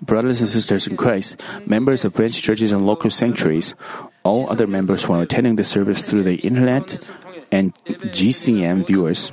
Brothers 0.00 0.40
and 0.40 0.48
sisters 0.48 0.86
in 0.86 0.96
Christ, 0.96 1.40
members 1.66 2.04
of 2.04 2.12
branch 2.12 2.42
churches 2.42 2.72
and 2.72 2.84
local 2.84 3.10
sanctuaries, 3.10 3.74
all 4.24 4.50
other 4.50 4.66
members 4.66 5.04
who 5.04 5.12
are 5.12 5.22
attending 5.22 5.56
the 5.56 5.64
service 5.64 6.02
through 6.02 6.24
the 6.24 6.36
internet, 6.36 6.98
and 7.50 7.74
GCN 7.86 8.86
viewers. 8.86 9.30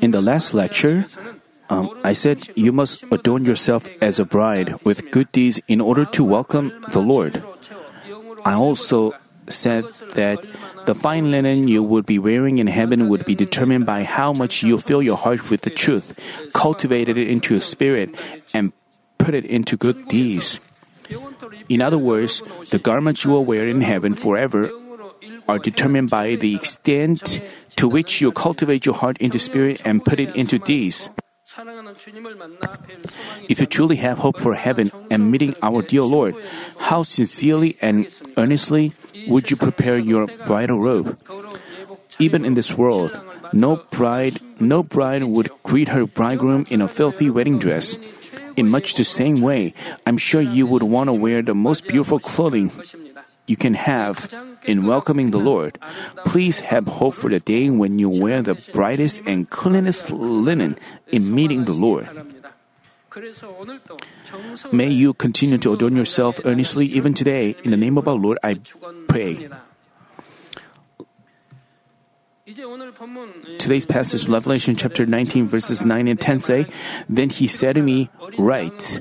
In 0.00 0.10
the 0.10 0.22
last 0.22 0.54
lecture, 0.54 1.06
um, 1.70 2.00
I 2.02 2.12
said 2.12 2.48
you 2.56 2.72
must 2.72 3.04
adorn 3.12 3.44
yourself 3.44 3.88
as 4.00 4.18
a 4.18 4.24
bride 4.24 4.74
with 4.84 5.10
good 5.10 5.30
deeds 5.32 5.60
in 5.68 5.80
order 5.80 6.04
to 6.06 6.24
welcome 6.24 6.72
the 6.90 7.00
Lord. 7.00 7.42
I 8.44 8.54
also 8.54 9.14
said 9.48 9.84
that 10.14 10.44
the 10.86 10.94
fine 10.94 11.30
linen 11.30 11.68
you 11.68 11.82
would 11.82 12.06
be 12.06 12.18
wearing 12.18 12.58
in 12.58 12.66
heaven 12.66 13.08
would 13.08 13.24
be 13.24 13.34
determined 13.34 13.86
by 13.86 14.04
how 14.04 14.32
much 14.32 14.62
you 14.62 14.78
fill 14.78 15.02
your 15.02 15.16
heart 15.16 15.50
with 15.50 15.62
the 15.62 15.70
truth, 15.70 16.14
cultivated 16.52 17.16
it 17.16 17.28
into 17.28 17.54
your 17.54 17.62
spirit, 17.62 18.14
and 18.52 18.72
put 19.18 19.34
it 19.34 19.44
into 19.44 19.76
good 19.76 20.08
deeds. 20.08 20.60
In 21.68 21.80
other 21.80 21.98
words, 21.98 22.42
the 22.70 22.78
garments 22.78 23.24
you 23.24 23.30
will 23.30 23.44
wear 23.44 23.68
in 23.68 23.80
heaven 23.80 24.14
forever 24.14 24.70
are 25.48 25.58
determined 25.58 26.10
by 26.10 26.36
the 26.36 26.54
extent 26.54 27.40
to 27.76 27.88
which 27.88 28.20
you 28.20 28.32
cultivate 28.32 28.86
your 28.86 28.94
heart 28.94 29.18
into 29.18 29.38
spirit 29.38 29.80
and 29.84 30.04
put 30.04 30.20
it 30.20 30.34
into 30.34 30.58
deeds. 30.58 31.10
If 33.48 33.60
you 33.60 33.66
truly 33.66 33.96
have 33.96 34.18
hope 34.18 34.38
for 34.40 34.54
heaven 34.54 34.90
and 35.10 35.30
meeting 35.30 35.54
our 35.62 35.82
dear 35.82 36.02
Lord, 36.02 36.34
how 36.78 37.02
sincerely 37.02 37.76
and 37.80 38.08
earnestly 38.36 38.92
would 39.28 39.50
you 39.50 39.56
prepare 39.56 39.98
your 39.98 40.26
bridal 40.46 40.80
robe? 40.80 41.18
Even 42.18 42.44
in 42.44 42.54
this 42.54 42.76
world, 42.76 43.18
no 43.52 43.82
bride, 43.90 44.40
no 44.60 44.82
bride 44.82 45.24
would 45.24 45.50
greet 45.62 45.88
her 45.88 46.06
bridegroom 46.06 46.66
in 46.70 46.80
a 46.80 46.88
filthy 46.88 47.30
wedding 47.30 47.58
dress. 47.58 47.98
In 48.56 48.68
much 48.68 48.94
the 48.94 49.04
same 49.04 49.40
way, 49.40 49.74
I'm 50.06 50.18
sure 50.18 50.40
you 50.40 50.66
would 50.66 50.82
want 50.82 51.08
to 51.08 51.12
wear 51.12 51.42
the 51.42 51.54
most 51.54 51.86
beautiful 51.86 52.20
clothing 52.20 52.70
you 53.46 53.56
can 53.56 53.74
have 53.74 54.30
in 54.64 54.86
welcoming 54.86 55.30
the 55.30 55.38
Lord. 55.38 55.78
Please 56.24 56.60
have 56.60 56.86
hope 56.86 57.14
for 57.14 57.30
the 57.30 57.40
day 57.40 57.70
when 57.70 57.98
you 57.98 58.08
wear 58.08 58.42
the 58.42 58.54
brightest 58.72 59.20
and 59.26 59.48
cleanest 59.48 60.10
linen 60.10 60.78
in 61.08 61.34
meeting 61.34 61.64
the 61.64 61.72
Lord. 61.72 62.08
May 64.72 64.90
you 64.90 65.14
continue 65.14 65.58
to 65.58 65.72
adorn 65.72 65.94
yourself 65.94 66.40
earnestly 66.44 66.86
even 66.86 67.14
today. 67.14 67.54
In 67.62 67.70
the 67.70 67.76
name 67.76 67.96
of 67.96 68.08
our 68.08 68.16
Lord, 68.16 68.38
I 68.42 68.58
pray. 69.08 69.48
Today's 73.58 73.86
passage, 73.86 74.28
Revelation 74.28 74.76
chapter 74.76 75.06
19, 75.06 75.46
verses 75.46 75.84
9 75.84 76.08
and 76.08 76.20
10 76.20 76.38
say, 76.40 76.66
Then 77.08 77.30
he 77.30 77.48
said 77.48 77.74
to 77.74 77.82
me, 77.82 78.10
Write, 78.38 79.00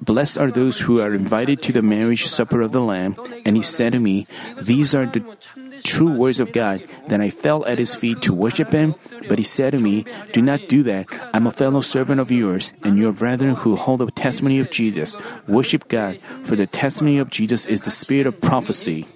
Blessed 0.00 0.38
are 0.38 0.50
those 0.50 0.80
who 0.80 1.00
are 1.00 1.14
invited 1.14 1.62
to 1.62 1.72
the 1.72 1.82
marriage 1.82 2.26
supper 2.26 2.60
of 2.60 2.72
the 2.72 2.80
Lamb. 2.80 3.16
And 3.44 3.56
he 3.56 3.62
said 3.62 3.92
to 3.92 4.00
me, 4.00 4.26
These 4.60 4.94
are 4.94 5.06
the 5.06 5.24
true 5.84 6.12
words 6.12 6.40
of 6.40 6.52
God. 6.52 6.84
Then 7.08 7.20
I 7.20 7.30
fell 7.30 7.64
at 7.66 7.78
his 7.78 7.94
feet 7.94 8.22
to 8.22 8.34
worship 8.34 8.70
him. 8.72 8.94
But 9.28 9.38
he 9.38 9.44
said 9.44 9.72
to 9.72 9.78
me, 9.78 10.04
Do 10.32 10.42
not 10.42 10.68
do 10.68 10.82
that. 10.84 11.06
I'm 11.32 11.46
a 11.46 11.50
fellow 11.50 11.80
servant 11.80 12.20
of 12.20 12.30
yours 12.30 12.72
and 12.82 12.98
your 12.98 13.12
brethren 13.12 13.54
who 13.56 13.76
hold 13.76 14.00
the 14.00 14.10
testimony 14.10 14.60
of 14.60 14.70
Jesus. 14.70 15.16
Worship 15.48 15.88
God, 15.88 16.20
for 16.44 16.56
the 16.56 16.66
testimony 16.66 17.18
of 17.18 17.30
Jesus 17.30 17.66
is 17.66 17.82
the 17.82 17.90
spirit 17.90 18.26
of 18.26 18.40
prophecy. 18.40 19.06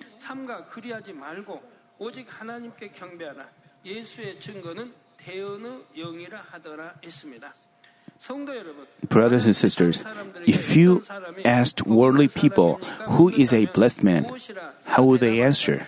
Brothers 9.08 9.46
and 9.46 9.56
sisters, 9.56 10.04
if 10.46 10.76
you 10.76 11.02
asked 11.44 11.86
worldly 11.86 12.28
people, 12.28 12.76
who 13.08 13.28
is 13.30 13.52
a 13.52 13.66
blessed 13.66 14.04
man, 14.04 14.28
how 14.84 15.04
would 15.04 15.20
they 15.20 15.40
answer? 15.40 15.86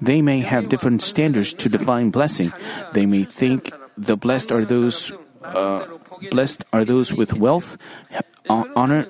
They 0.00 0.20
may 0.20 0.40
have 0.40 0.68
different 0.68 1.02
standards 1.02 1.54
to 1.54 1.68
define 1.68 2.10
blessing. 2.10 2.52
They 2.92 3.06
may 3.06 3.24
think 3.24 3.72
the 3.96 4.16
blessed 4.16 4.52
are 4.52 4.64
those 4.64 5.12
uh, 5.42 5.86
blessed 6.30 6.64
are 6.72 6.84
those 6.84 7.12
with 7.12 7.34
wealth, 7.34 7.76
honor, 8.48 9.08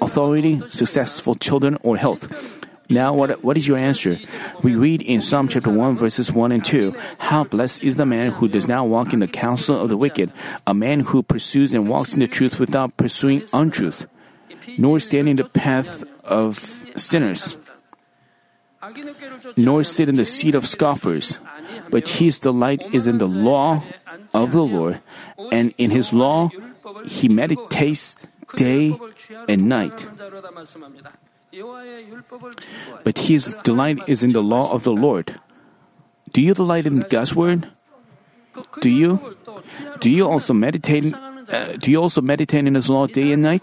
authority, 0.00 0.60
successful 0.68 1.34
children, 1.34 1.76
or 1.82 1.96
health. 1.96 2.28
Now, 2.90 3.14
what, 3.14 3.42
what 3.42 3.56
is 3.56 3.66
your 3.66 3.78
answer? 3.78 4.18
We 4.62 4.74
read 4.74 5.00
in 5.00 5.22
Psalm 5.22 5.48
chapter 5.48 5.70
1, 5.70 5.96
verses 5.96 6.30
1 6.30 6.52
and 6.52 6.64
2 6.64 6.94
How 7.18 7.44
blessed 7.44 7.82
is 7.82 7.96
the 7.96 8.04
man 8.04 8.32
who 8.32 8.48
does 8.48 8.68
not 8.68 8.88
walk 8.88 9.12
in 9.12 9.20
the 9.20 9.26
counsel 9.28 9.80
of 9.80 9.88
the 9.88 9.96
wicked, 9.96 10.32
a 10.66 10.74
man 10.74 11.00
who 11.00 11.22
pursues 11.22 11.72
and 11.72 11.88
walks 11.88 12.12
in 12.12 12.20
the 12.20 12.26
truth 12.26 12.60
without 12.60 12.96
pursuing 12.96 13.42
untruth, 13.52 14.06
nor 14.76 15.00
stand 15.00 15.28
in 15.28 15.36
the 15.36 15.48
path 15.48 16.04
of 16.24 16.84
sinners, 16.94 17.56
nor 19.56 19.82
sit 19.82 20.10
in 20.10 20.16
the 20.16 20.26
seat 20.26 20.54
of 20.54 20.66
scoffers. 20.66 21.38
But 21.90 22.20
his 22.20 22.38
delight 22.38 22.82
is 22.94 23.06
in 23.06 23.16
the 23.16 23.28
law 23.28 23.82
of 24.34 24.52
the 24.52 24.64
Lord, 24.64 25.00
and 25.50 25.72
in 25.78 25.90
his 25.90 26.12
law 26.12 26.50
he 27.06 27.28
meditates 27.30 28.16
day 28.56 28.98
and 29.48 29.68
night. 29.68 30.06
But 33.04 33.18
his 33.18 33.54
delight 33.62 34.00
is 34.06 34.22
in 34.22 34.32
the 34.32 34.42
law 34.42 34.72
of 34.72 34.84
the 34.84 34.92
Lord. 34.92 35.40
Do 36.32 36.40
you 36.40 36.54
delight 36.54 36.86
in 36.86 37.04
God's 37.08 37.34
word? 37.34 37.68
Do 38.80 38.88
you? 38.88 39.36
Do 40.00 40.10
you 40.10 40.26
also 40.28 40.52
meditate? 40.52 41.14
Uh, 41.14 41.76
do 41.78 41.90
you 41.90 42.00
also 42.00 42.20
meditate 42.20 42.66
in 42.66 42.74
His 42.74 42.88
law 42.90 43.06
day 43.06 43.32
and 43.32 43.42
night? 43.42 43.62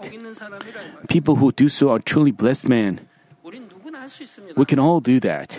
People 1.08 1.36
who 1.36 1.52
do 1.52 1.68
so 1.68 1.90
are 1.90 1.98
truly 1.98 2.30
blessed 2.30 2.68
men. 2.68 3.00
We 4.56 4.64
can 4.64 4.78
all 4.78 5.00
do 5.00 5.20
that. 5.20 5.58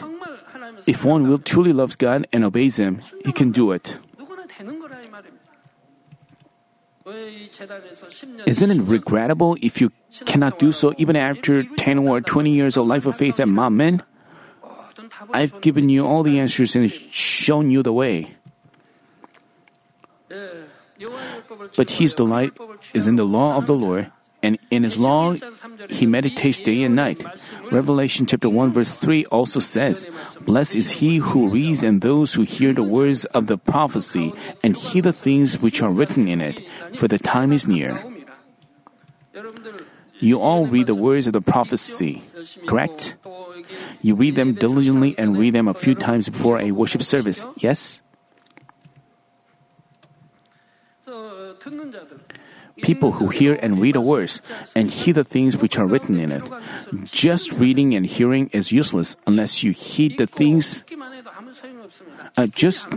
If 0.88 1.06
one 1.06 1.28
will 1.28 1.38
truly 1.40 1.74
loves 1.74 1.96
God 1.96 2.28
and 2.32 2.44
obeys 2.44 2.78
Him, 2.78 3.02
he 3.26 3.32
can 3.32 3.52
do 3.52 3.72
it. 3.72 3.98
Isn't 7.06 8.72
it 8.72 8.82
regrettable 8.82 9.58
if 9.62 9.82
you 9.82 9.92
cannot 10.26 10.60
do 10.60 10.72
so 10.72 10.94
even 10.98 11.16
after 11.16 11.64
10 11.64 12.00
or 12.00 12.22
20 12.22 12.52
years 12.52 12.78
of 12.78 12.88
life 12.88 13.06
of 13.06 13.16
faith 13.16 13.40
at 13.40 13.48
Manmin? 13.48 14.02
I've 15.34 15.60
given 15.62 15.90
you 15.90 16.06
all 16.06 16.24
the 16.24 16.40
answers 16.40 16.76
and 16.76 16.90
shown 16.90 17.72
you 17.72 17.84
the 17.84 17.94
way. 17.94 18.36
But 21.76 21.92
his 21.92 22.16
delight 22.16 22.58
is 22.94 23.08
in 23.08 23.16
the 23.16 23.26
law 23.26 23.58
of 23.58 23.68
the 23.68 23.76
Lord, 23.76 24.12
and 24.44 24.60
in 24.70 24.84
his 24.84 24.98
law 24.98 25.34
he 25.90 26.06
meditates 26.06 26.60
day 26.60 26.84
and 26.84 26.96
night. 26.96 27.24
Revelation 27.72 28.28
chapter 28.28 28.50
1 28.50 28.74
verse 28.74 28.96
3 28.98 29.26
also 29.32 29.60
says, 29.60 30.06
Blessed 30.42 30.76
is 30.76 30.92
he 30.92 31.18
who 31.18 31.50
reads 31.50 31.82
and 31.82 32.02
those 32.02 32.34
who 32.36 32.44
hear 32.44 32.74
the 32.74 32.84
words 32.84 33.26
of 33.34 33.48
the 33.48 33.58
prophecy 33.58 34.34
and 34.62 34.76
hear 34.76 35.02
the 35.02 35.14
things 35.14 35.58
which 35.58 35.82
are 35.82 35.90
written 35.90 36.28
in 36.28 36.42
it, 36.42 36.62
for 36.96 37.08
the 37.08 37.18
time 37.18 37.52
is 37.52 37.68
near. 37.68 37.98
You 40.20 40.40
all 40.40 40.68
read 40.68 40.88
the 40.88 40.96
words 40.96 41.28
of 41.28 41.34
the 41.34 41.42
prophecy, 41.42 42.24
correct? 42.68 43.16
You 44.02 44.16
read 44.16 44.36
them 44.36 44.54
diligently 44.54 45.16
and 45.18 45.38
read 45.38 45.56
them 45.56 45.68
a 45.68 45.74
few 45.74 45.96
times 45.96 46.30
before 46.30 46.60
a 46.60 46.72
worship 46.72 47.02
service, 47.02 47.48
yes? 47.58 48.02
People 52.84 53.14
who 53.14 53.30
hear 53.30 53.56
and 53.64 53.80
read 53.80 53.96
the 53.96 54.02
words 54.04 54.44
and 54.76 54.92
heed 54.92 55.16
the 55.16 55.24
things 55.24 55.56
which 55.58 55.80
are 55.80 55.88
written 55.88 56.20
in 56.20 56.32
it. 56.32 56.44
Just 57.06 57.54
reading 57.54 57.96
and 57.96 58.06
hearing 58.06 58.52
is 58.52 58.72
useless 58.72 59.16
unless 59.26 59.64
you 59.64 59.72
heed 59.72 60.20
the 60.20 60.28
things. 60.28 60.84
Uh, 62.36 62.48
just, 62.48 62.88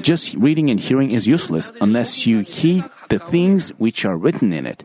just 0.00 0.34
reading 0.34 0.70
and 0.70 0.78
hearing 0.78 1.10
is 1.10 1.26
useless 1.26 1.70
unless 1.80 2.26
you 2.26 2.40
heed 2.40 2.84
the 3.08 3.18
things 3.18 3.70
which 3.78 4.04
are 4.04 4.16
written 4.16 4.52
in 4.52 4.66
it. 4.66 4.82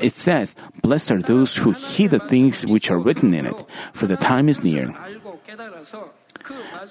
It 0.00 0.14
says, 0.14 0.56
Blessed 0.82 1.10
are 1.10 1.22
those 1.22 1.56
who 1.56 1.72
heed 1.72 2.12
the 2.12 2.20
things 2.20 2.64
which 2.64 2.90
are 2.90 2.98
written 2.98 3.34
in 3.34 3.46
it, 3.46 3.58
for 3.92 4.06
the 4.06 4.16
time 4.16 4.48
is 4.48 4.64
near. 4.64 4.94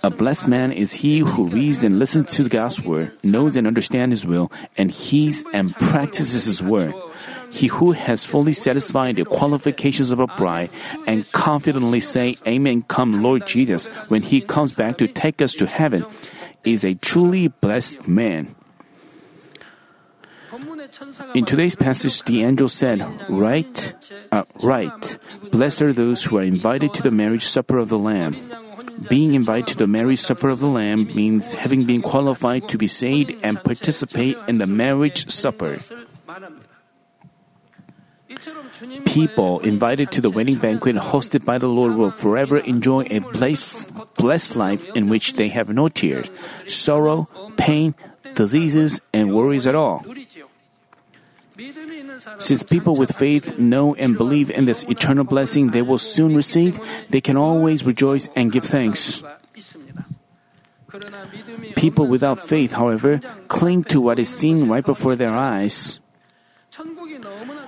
A 0.03 0.09
blessed 0.09 0.47
man 0.47 0.71
is 0.71 0.93
he 0.93 1.19
who 1.19 1.47
reads 1.47 1.83
and 1.83 1.99
listens 1.99 2.31
to 2.35 2.49
God's 2.49 2.81
word, 2.81 3.11
knows 3.23 3.55
and 3.55 3.65
understands 3.67 4.21
his 4.21 4.25
will, 4.25 4.51
and 4.77 4.91
heeds 4.91 5.43
and 5.53 5.73
practices 5.73 6.45
his 6.45 6.61
word. 6.61 6.93
He 7.49 7.67
who 7.67 7.93
has 7.93 8.25
fully 8.25 8.53
satisfied 8.53 9.15
the 9.15 9.25
qualifications 9.25 10.11
of 10.11 10.19
a 10.19 10.27
bride 10.27 10.69
and 11.07 11.29
confidently 11.31 12.01
say, 12.01 12.37
Amen, 12.45 12.81
come 12.83 13.23
Lord 13.23 13.47
Jesus, 13.47 13.87
when 14.09 14.23
he 14.23 14.41
comes 14.41 14.73
back 14.73 14.97
to 14.97 15.07
take 15.07 15.41
us 15.41 15.53
to 15.53 15.65
heaven, 15.65 16.05
is 16.63 16.83
a 16.83 16.95
truly 16.95 17.47
blessed 17.47 18.07
man. 18.07 18.55
In 21.33 21.45
today's 21.45 21.75
passage, 21.75 22.23
the 22.23 22.43
angel 22.43 22.67
said, 22.67 22.99
Right, 23.29 23.93
uh, 24.31 24.43
right, 24.61 25.17
blessed 25.51 25.81
are 25.81 25.93
those 25.93 26.23
who 26.23 26.37
are 26.37 26.43
invited 26.43 26.93
to 26.93 27.03
the 27.03 27.11
marriage 27.11 27.45
supper 27.45 27.77
of 27.77 27.89
the 27.89 27.99
Lamb. 27.99 28.35
Being 29.09 29.33
invited 29.33 29.67
to 29.67 29.77
the 29.77 29.87
marriage 29.87 30.19
supper 30.19 30.49
of 30.49 30.59
the 30.59 30.67
Lamb 30.67 31.13
means 31.13 31.53
having 31.53 31.83
been 31.83 32.01
qualified 32.01 32.69
to 32.69 32.77
be 32.77 32.87
saved 32.87 33.35
and 33.43 33.61
participate 33.63 34.37
in 34.47 34.57
the 34.57 34.67
marriage 34.67 35.29
supper. 35.29 35.79
People 39.05 39.59
invited 39.59 40.11
to 40.11 40.21
the 40.21 40.29
wedding 40.29 40.57
banquet 40.57 40.95
hosted 40.95 41.45
by 41.45 41.57
the 41.57 41.67
Lord 41.67 41.95
will 41.95 42.11
forever 42.11 42.57
enjoy 42.57 43.07
a 43.09 43.19
blessed, 43.19 43.87
blessed 44.15 44.55
life 44.55 44.85
in 44.95 45.07
which 45.09 45.33
they 45.33 45.47
have 45.49 45.69
no 45.69 45.87
tears, 45.87 46.29
sorrow, 46.67 47.29
pain, 47.55 47.95
diseases, 48.35 48.99
and 49.13 49.33
worries 49.33 49.65
at 49.67 49.75
all. 49.75 50.03
Since 52.39 52.63
people 52.63 52.95
with 52.95 53.15
faith 53.15 53.57
know 53.57 53.95
and 53.95 54.17
believe 54.17 54.51
in 54.51 54.65
this 54.65 54.83
eternal 54.85 55.23
blessing 55.23 55.71
they 55.71 55.81
will 55.81 55.97
soon 55.97 56.35
receive, 56.35 56.79
they 57.09 57.21
can 57.21 57.37
always 57.37 57.85
rejoice 57.85 58.29
and 58.35 58.51
give 58.51 58.65
thanks. 58.65 59.21
People 61.75 62.07
without 62.07 62.39
faith, 62.39 62.73
however, 62.73 63.19
cling 63.47 63.83
to 63.91 63.99
what 63.99 64.19
is 64.19 64.29
seen 64.29 64.67
right 64.67 64.85
before 64.85 65.15
their 65.15 65.33
eyes. 65.33 65.99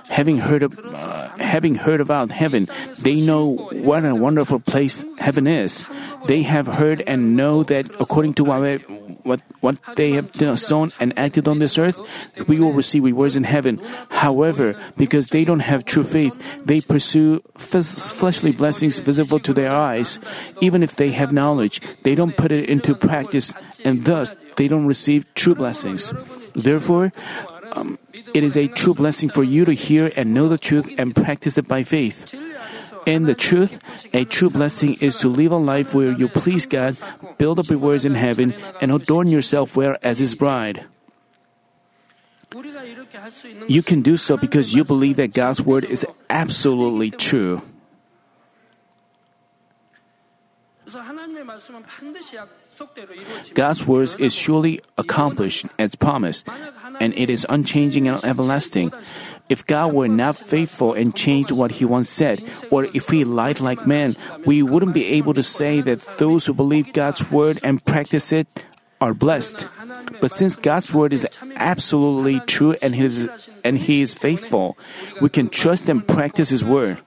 Having 0.08 0.38
heard, 0.38 0.62
of, 0.62 0.78
uh, 0.78 1.28
having 1.36 1.74
heard 1.76 2.00
about 2.00 2.32
heaven, 2.32 2.68
they 2.98 3.20
know 3.20 3.56
what 3.72 4.04
a 4.04 4.14
wonderful 4.14 4.60
place 4.60 5.04
heaven 5.18 5.46
is. 5.46 5.84
They 6.26 6.42
have 6.42 6.66
heard 6.66 7.02
and 7.06 7.36
know 7.36 7.62
that 7.64 7.88
according 8.00 8.34
to 8.34 8.44
what, 8.44 8.80
what, 9.28 9.40
what 9.60 9.78
they 9.96 10.12
have 10.12 10.32
sown 10.58 10.90
and 10.98 11.16
acted 11.18 11.46
on 11.46 11.60
this 11.60 11.76
earth, 11.78 12.00
we 12.48 12.58
will 12.58 12.72
receive 12.72 13.04
rewards 13.04 13.36
in 13.36 13.44
heaven. 13.44 13.78
However, 14.08 14.74
because 14.96 15.28
they 15.28 15.44
don't 15.44 15.60
have 15.60 15.84
true 15.84 16.02
faith, 16.04 16.34
they 16.64 16.80
pursue 16.80 17.40
fleshly 17.54 18.52
blessings 18.52 18.98
visible 18.98 19.38
to 19.40 19.52
their 19.52 19.70
eyes. 19.70 20.18
Even 20.60 20.82
if 20.82 20.96
they 20.96 21.12
have 21.12 21.32
knowledge, 21.32 21.80
they 22.02 22.14
don't 22.14 22.36
put 22.36 22.50
it 22.50 22.68
into 22.68 22.94
practice, 22.94 23.52
and 23.84 24.04
thus 24.04 24.34
they 24.56 24.66
don't 24.66 24.86
receive 24.86 25.28
true 25.34 25.54
blessings. 25.54 26.12
Therefore, 26.54 27.12
um, 27.72 27.98
it 28.34 28.42
is 28.42 28.56
a 28.56 28.66
true 28.68 28.94
blessing 28.94 29.28
for 29.28 29.44
you 29.44 29.64
to 29.64 29.72
hear 29.72 30.10
and 30.16 30.32
know 30.32 30.48
the 30.48 30.58
truth 30.58 30.88
and 30.98 31.14
practice 31.14 31.58
it 31.58 31.68
by 31.68 31.84
faith. 31.84 32.34
In 33.08 33.24
the 33.24 33.34
truth, 33.34 33.80
a 34.12 34.28
true 34.28 34.52
blessing 34.52 35.00
is 35.00 35.16
to 35.24 35.32
live 35.32 35.48
a 35.50 35.56
life 35.56 35.96
where 35.96 36.12
you 36.12 36.28
please 36.28 36.68
God, 36.68 37.00
build 37.40 37.58
up 37.58 37.72
rewards 37.72 38.04
in 38.04 38.12
heaven, 38.12 38.52
and 38.84 38.92
adorn 38.92 39.28
yourself 39.28 39.80
well 39.80 39.96
as 40.04 40.20
His 40.20 40.36
bride. 40.36 40.84
You 43.66 43.82
can 43.82 44.02
do 44.04 44.18
so 44.20 44.36
because 44.36 44.74
you 44.76 44.84
believe 44.84 45.16
that 45.16 45.32
God's 45.32 45.64
word 45.64 45.88
is 45.88 46.04
absolutely 46.28 47.10
true. 47.10 47.62
God's 53.54 53.86
word 53.86 54.08
is 54.20 54.34
surely 54.34 54.80
accomplished 54.96 55.66
as 55.78 55.96
promised, 55.96 56.48
and 57.00 57.16
it 57.16 57.30
is 57.30 57.46
unchanging 57.48 58.06
and 58.06 58.22
everlasting. 58.22 58.92
If 59.48 59.66
God 59.66 59.92
were 59.94 60.08
not 60.08 60.36
faithful 60.36 60.92
and 60.92 61.14
changed 61.14 61.50
what 61.50 61.80
He 61.80 61.84
once 61.84 62.08
said, 62.08 62.42
or 62.70 62.84
if 62.92 63.08
He 63.08 63.24
lied 63.24 63.60
like 63.60 63.86
man, 63.86 64.16
we 64.44 64.62
wouldn't 64.62 64.94
be 64.94 65.06
able 65.16 65.34
to 65.34 65.42
say 65.42 65.80
that 65.80 66.04
those 66.18 66.46
who 66.46 66.52
believe 66.52 66.92
God's 66.92 67.30
word 67.30 67.58
and 67.62 67.84
practice 67.84 68.32
it 68.32 68.46
are 69.00 69.14
blessed. 69.14 69.68
But 70.20 70.30
since 70.30 70.56
God's 70.56 70.92
word 70.92 71.12
is 71.12 71.26
absolutely 71.56 72.40
true 72.40 72.76
and 72.82 72.94
He 72.94 73.04
is, 73.04 73.28
and 73.64 73.78
he 73.78 74.02
is 74.02 74.12
faithful, 74.12 74.76
we 75.20 75.28
can 75.28 75.48
trust 75.48 75.88
and 75.88 76.06
practice 76.06 76.50
His 76.50 76.64
word. 76.64 76.98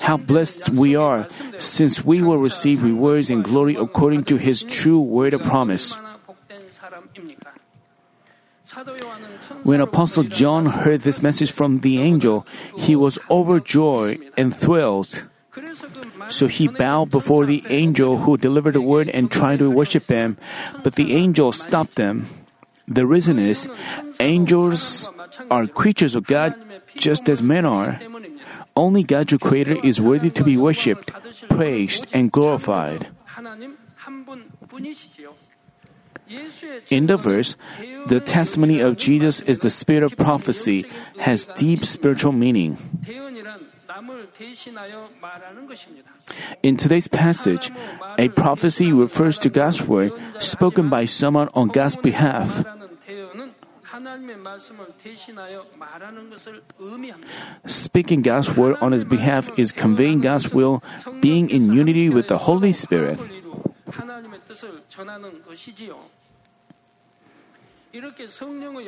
How 0.00 0.16
blessed 0.16 0.70
we 0.70 0.96
are, 0.96 1.28
since 1.58 2.04
we 2.04 2.22
will 2.22 2.38
receive 2.38 2.82
rewards 2.82 3.30
and 3.30 3.44
glory 3.44 3.76
according 3.76 4.24
to 4.24 4.36
His 4.36 4.62
true 4.64 5.00
word 5.00 5.32
of 5.32 5.42
promise. 5.42 5.96
When 9.62 9.80
Apostle 9.80 10.24
John 10.24 10.66
heard 10.66 11.02
this 11.02 11.22
message 11.22 11.52
from 11.52 11.78
the 11.78 12.00
angel, 12.00 12.46
he 12.78 12.96
was 12.96 13.18
overjoyed 13.30 14.20
and 14.36 14.54
thrilled. 14.54 15.26
So 16.28 16.46
he 16.46 16.68
bowed 16.68 17.10
before 17.10 17.44
the 17.44 17.62
angel 17.68 18.18
who 18.18 18.36
delivered 18.36 18.74
the 18.74 18.80
word 18.80 19.08
and 19.10 19.30
tried 19.30 19.58
to 19.58 19.70
worship 19.70 20.06
him, 20.06 20.38
but 20.84 20.94
the 20.94 21.14
angel 21.14 21.52
stopped 21.52 21.96
them. 21.96 22.28
The 22.86 23.06
reason 23.06 23.38
is, 23.38 23.68
angels 24.18 25.08
are 25.50 25.66
creatures 25.66 26.14
of 26.14 26.26
God 26.26 26.54
just 26.96 27.28
as 27.28 27.42
men 27.42 27.64
are. 27.64 27.98
Only 28.76 29.02
God, 29.02 29.30
your 29.30 29.38
Creator, 29.38 29.78
is 29.84 30.00
worthy 30.00 30.30
to 30.30 30.44
be 30.44 30.56
worshipped, 30.56 31.10
praised, 31.50 32.06
and 32.12 32.30
glorified. 32.32 33.08
In 36.90 37.06
the 37.06 37.16
verse, 37.16 37.56
the 38.06 38.20
testimony 38.20 38.80
of 38.80 38.96
Jesus 38.96 39.40
is 39.40 39.60
the 39.60 39.70
spirit 39.70 40.02
of 40.02 40.16
prophecy, 40.16 40.86
has 41.18 41.46
deep 41.58 41.84
spiritual 41.84 42.32
meaning. 42.32 42.78
In 46.62 46.76
today's 46.76 47.08
passage, 47.08 47.70
a 48.18 48.28
prophecy 48.28 48.92
refers 48.92 49.38
to 49.40 49.50
God's 49.50 49.82
word 49.82 50.12
spoken 50.38 50.88
by 50.88 51.04
someone 51.04 51.48
on 51.54 51.68
God's 51.68 51.96
behalf. 51.96 52.64
Speaking 57.66 58.22
God's 58.22 58.56
word 58.56 58.76
on 58.80 58.92
his 58.92 59.04
behalf 59.04 59.50
is 59.58 59.72
conveying 59.72 60.20
God's 60.20 60.52
will, 60.52 60.82
being 61.20 61.50
in 61.50 61.72
unity 61.72 62.08
with 62.08 62.28
the 62.28 62.38
Holy 62.38 62.72
Spirit. 62.72 63.18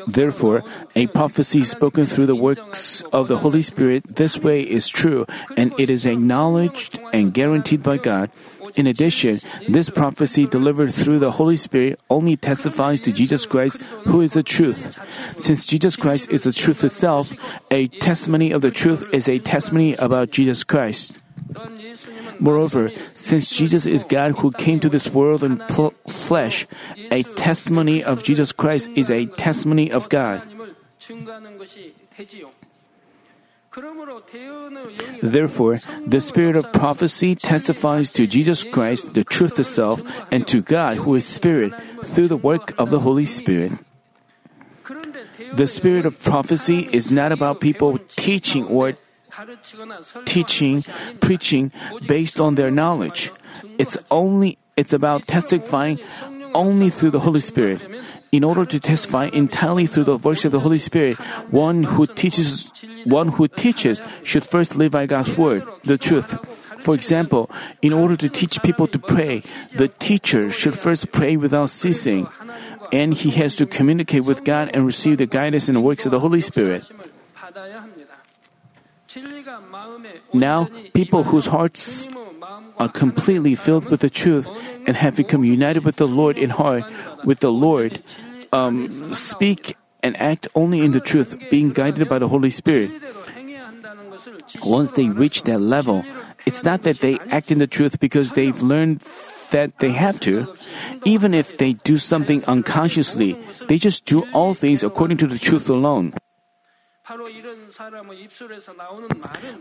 Therefore, 0.06 0.62
a 0.94 1.06
prophecy 1.08 1.64
spoken 1.64 2.06
through 2.06 2.26
the 2.26 2.36
works 2.36 3.02
of 3.12 3.26
the 3.26 3.38
Holy 3.38 3.62
Spirit 3.62 4.04
this 4.14 4.38
way 4.38 4.62
is 4.62 4.88
true, 4.88 5.26
and 5.56 5.74
it 5.78 5.90
is 5.90 6.06
acknowledged 6.06 7.00
and 7.12 7.34
guaranteed 7.34 7.82
by 7.82 7.96
God. 7.98 8.30
In 8.76 8.86
addition, 8.86 9.40
this 9.68 9.90
prophecy 9.90 10.46
delivered 10.46 10.94
through 10.94 11.18
the 11.18 11.32
Holy 11.32 11.56
Spirit 11.56 12.00
only 12.08 12.36
testifies 12.36 13.00
to 13.02 13.12
Jesus 13.12 13.44
Christ, 13.44 13.82
who 14.06 14.20
is 14.20 14.34
the 14.34 14.42
truth. 14.42 14.96
Since 15.36 15.66
Jesus 15.66 15.96
Christ 15.96 16.30
is 16.30 16.44
the 16.44 16.52
truth 16.52 16.84
itself, 16.84 17.32
a 17.70 17.88
testimony 17.88 18.52
of 18.52 18.62
the 18.62 18.70
truth 18.70 19.08
is 19.12 19.28
a 19.28 19.40
testimony 19.40 19.94
about 19.94 20.30
Jesus 20.30 20.62
Christ. 20.64 21.18
Moreover, 22.42 22.90
since 23.14 23.54
Jesus 23.54 23.86
is 23.86 24.02
God 24.02 24.42
who 24.42 24.50
came 24.50 24.82
to 24.82 24.90
this 24.90 25.06
world 25.06 25.46
in 25.46 25.62
pl- 25.70 25.94
flesh, 26.10 26.66
a 27.14 27.22
testimony 27.38 28.02
of 28.02 28.26
Jesus 28.26 28.50
Christ 28.50 28.90
is 28.98 29.14
a 29.14 29.26
testimony 29.38 29.94
of 29.94 30.10
God. 30.10 30.42
Therefore, 35.22 35.80
the 36.04 36.20
spirit 36.20 36.56
of 36.56 36.72
prophecy 36.74 37.34
testifies 37.38 38.10
to 38.10 38.26
Jesus 38.26 38.64
Christ, 38.64 39.14
the 39.14 39.24
truth 39.24 39.58
itself, 39.58 40.02
and 40.34 40.42
to 40.48 40.60
God, 40.62 40.98
who 40.98 41.14
is 41.14 41.24
Spirit, 41.24 41.72
through 42.04 42.28
the 42.28 42.36
work 42.36 42.74
of 42.76 42.90
the 42.90 43.00
Holy 43.00 43.24
Spirit. 43.24 43.72
The 45.54 45.66
spirit 45.66 46.04
of 46.04 46.20
prophecy 46.22 46.88
is 46.92 47.10
not 47.10 47.32
about 47.32 47.60
people 47.60 47.98
teaching 48.16 48.66
or 48.66 48.94
teaching, 50.24 50.82
preaching 51.20 51.72
based 52.06 52.40
on 52.40 52.54
their 52.54 52.70
knowledge. 52.70 53.30
It's 53.78 53.96
only 54.10 54.58
it's 54.76 54.92
about 54.92 55.26
testifying 55.26 56.00
only 56.54 56.90
through 56.90 57.10
the 57.10 57.20
Holy 57.20 57.40
Spirit. 57.40 57.80
In 58.32 58.44
order 58.44 58.64
to 58.64 58.80
testify 58.80 59.28
entirely 59.32 59.86
through 59.86 60.04
the 60.04 60.16
voice 60.16 60.46
of 60.46 60.52
the 60.52 60.60
Holy 60.60 60.78
Spirit, 60.78 61.18
one 61.52 61.84
who 61.84 62.06
teaches 62.06 62.72
one 63.04 63.28
who 63.28 63.48
teaches 63.48 64.00
should 64.22 64.44
first 64.44 64.76
live 64.76 64.92
by 64.92 65.06
God's 65.06 65.36
word, 65.36 65.64
the 65.84 65.98
truth. 65.98 66.38
For 66.80 66.94
example, 66.94 67.50
in 67.80 67.92
order 67.92 68.16
to 68.16 68.28
teach 68.28 68.62
people 68.62 68.86
to 68.88 68.98
pray, 68.98 69.42
the 69.76 69.88
teacher 69.88 70.50
should 70.50 70.78
first 70.78 71.12
pray 71.12 71.36
without 71.36 71.70
ceasing, 71.70 72.26
and 72.92 73.14
he 73.14 73.30
has 73.38 73.54
to 73.56 73.66
communicate 73.66 74.24
with 74.24 74.44
God 74.44 74.70
and 74.74 74.86
receive 74.86 75.18
the 75.18 75.26
guidance 75.26 75.68
and 75.68 75.84
works 75.84 76.06
of 76.06 76.10
the 76.10 76.20
Holy 76.20 76.40
Spirit. 76.40 76.90
Now, 80.32 80.68
people 80.94 81.24
whose 81.24 81.46
hearts 81.46 82.08
are 82.78 82.88
completely 82.88 83.54
filled 83.54 83.90
with 83.90 84.00
the 84.00 84.10
truth 84.10 84.50
and 84.86 84.96
have 84.96 85.16
become 85.16 85.44
united 85.44 85.84
with 85.84 85.96
the 85.96 86.08
Lord 86.08 86.36
in 86.36 86.50
heart, 86.50 86.84
with 87.24 87.40
the 87.40 87.52
Lord, 87.52 88.02
um, 88.52 89.14
speak 89.14 89.76
and 90.02 90.16
act 90.20 90.48
only 90.54 90.80
in 90.80 90.92
the 90.92 91.00
truth, 91.00 91.38
being 91.50 91.70
guided 91.70 92.08
by 92.08 92.18
the 92.18 92.28
Holy 92.28 92.50
Spirit. 92.50 92.90
Once 94.64 94.92
they 94.92 95.08
reach 95.08 95.44
that 95.44 95.60
level, 95.60 96.04
it's 96.44 96.64
not 96.64 96.82
that 96.82 96.98
they 96.98 97.18
act 97.30 97.50
in 97.50 97.58
the 97.58 97.66
truth 97.66 98.00
because 98.00 98.32
they've 98.32 98.60
learned 98.62 99.00
that 99.50 99.78
they 99.78 99.92
have 99.92 100.18
to. 100.20 100.52
Even 101.04 101.34
if 101.34 101.56
they 101.58 101.74
do 101.84 101.98
something 101.98 102.44
unconsciously, 102.44 103.38
they 103.68 103.78
just 103.78 104.04
do 104.04 104.26
all 104.32 104.54
things 104.54 104.82
according 104.82 105.18
to 105.18 105.26
the 105.26 105.38
truth 105.38 105.68
alone. 105.70 106.14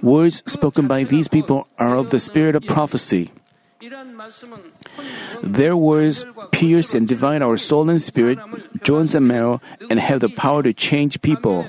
Words 0.02 0.44
spoken 0.46 0.88
by 0.88 1.04
these 1.04 1.28
people 1.28 1.68
are 1.78 1.96
of 1.96 2.10
the 2.10 2.20
spirit 2.20 2.56
of 2.56 2.66
prophecy. 2.66 3.32
Their 5.42 5.76
words 5.76 6.26
pierce 6.52 6.94
and 6.94 7.08
divide 7.08 7.42
our 7.42 7.58
soul 7.58 7.90
and 7.90 8.02
spirit, 8.02 8.38
joints 8.84 9.16
and 9.16 9.28
marrow, 9.28 9.60
and 9.90 10.00
have 10.00 10.20
the 10.20 10.30
power 10.30 10.62
to 10.62 10.74
change 10.74 11.22
people. 11.22 11.66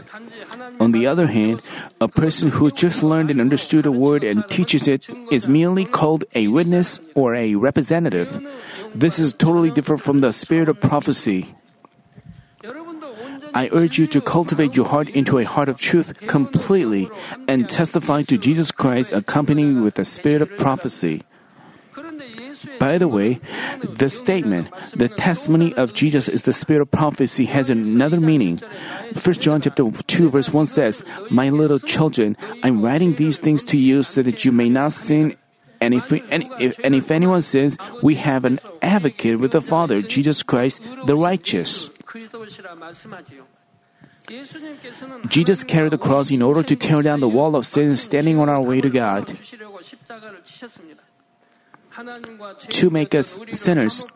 On 0.79 0.93
the 0.93 1.07
other 1.07 1.27
hand, 1.27 1.63
a 2.01 2.09
person 2.09 2.51
who 2.51 2.71
just 2.71 3.03
learned 3.03 3.31
and 3.31 3.41
understood 3.41 3.87
a 3.87 3.93
word 3.93 4.25
and 4.25 4.47
teaches 4.49 4.87
it 4.87 5.09
is 5.31 5.49
merely 5.49 5.85
called 5.85 6.25
a 6.35 6.49
witness 6.49 7.01
or 7.15 7.35
a 7.35 7.55
representative. 7.55 8.45
This 8.95 9.19
is 9.19 9.33
totally 9.33 9.71
different 9.71 10.03
from 10.03 10.21
the 10.21 10.33
spirit 10.33 10.69
of 10.69 10.81
prophecy. 10.81 11.55
I 13.55 13.69
urge 13.73 13.99
you 13.99 14.07
to 14.09 14.21
cultivate 14.21 14.77
your 14.77 14.87
heart 14.87 15.09
into 15.11 15.39
a 15.39 15.45
heart 15.45 15.69
of 15.69 15.81
truth 15.81 16.27
completely 16.27 17.09
and 17.49 17.69
testify 17.69 18.23
to 18.23 18.39
Jesus 18.39 18.71
Christ 18.73 19.13
accompanied 19.13 19.81
with 19.81 19.95
the 19.95 20.05
spirit 20.05 20.43
of 20.43 20.57
prophecy. 20.57 21.23
By 22.79 22.99
the 22.99 23.09
way, 23.09 23.41
the 23.83 24.09
statement, 24.09 24.69
the 24.95 25.09
testimony 25.09 25.75
of 25.75 25.95
Jesus 25.95 26.29
is 26.29 26.43
the 26.43 26.53
spirit 26.53 26.83
of 26.83 26.91
prophecy 26.91 27.45
has 27.47 27.71
another 27.71 28.21
meaning. 28.21 28.61
1 29.21 29.35
John 29.35 29.61
chapter 29.61 29.91
2 29.91 30.31
verse 30.31 30.53
1 30.53 30.67
says, 30.67 31.05
My 31.31 31.51
little 31.51 31.79
children, 31.79 32.37
I'm 32.63 32.83
writing 32.83 33.15
these 33.15 33.39
things 33.39 33.65
to 33.65 33.77
you 33.77 34.03
so 34.03 34.23
that 34.23 34.45
you 34.45 34.53
may 34.53 34.69
not 34.69 34.93
sin 34.93 35.37
and 35.83 35.95
if, 35.95 36.13
we, 36.13 36.23
and, 36.31 36.47
if, 36.61 36.79
and 36.85 36.95
if 36.95 37.11
anyone 37.11 37.43
sins, 37.43 37.77
we 38.05 38.15
have 38.15 38.45
an 38.45 38.61
advocate 38.83 39.41
with 39.41 39.51
the 39.51 39.61
Father, 39.61 40.01
Jesus 40.01 40.45
Christ, 40.45 40.81
the 41.07 41.17
righteous. 41.17 41.91
Jesus 45.29 45.65
carried 45.65 45.93
the 45.93 45.99
cross 45.99 46.31
in 46.31 46.43
order 46.43 46.63
to 46.63 46.77
tear 46.77 47.03
down 47.03 47.21
the 47.21 47.29
wall 47.29 47.57
of 47.57 47.67
sin 47.67 47.97
standing 47.97 48.39
on 48.39 48.49
our 48.49 48.61
way 48.61 48.81
to 48.81 48.91
God. 48.91 49.27
To 52.71 52.91
make 52.91 53.15
us 53.15 53.41
sinners 53.51 54.07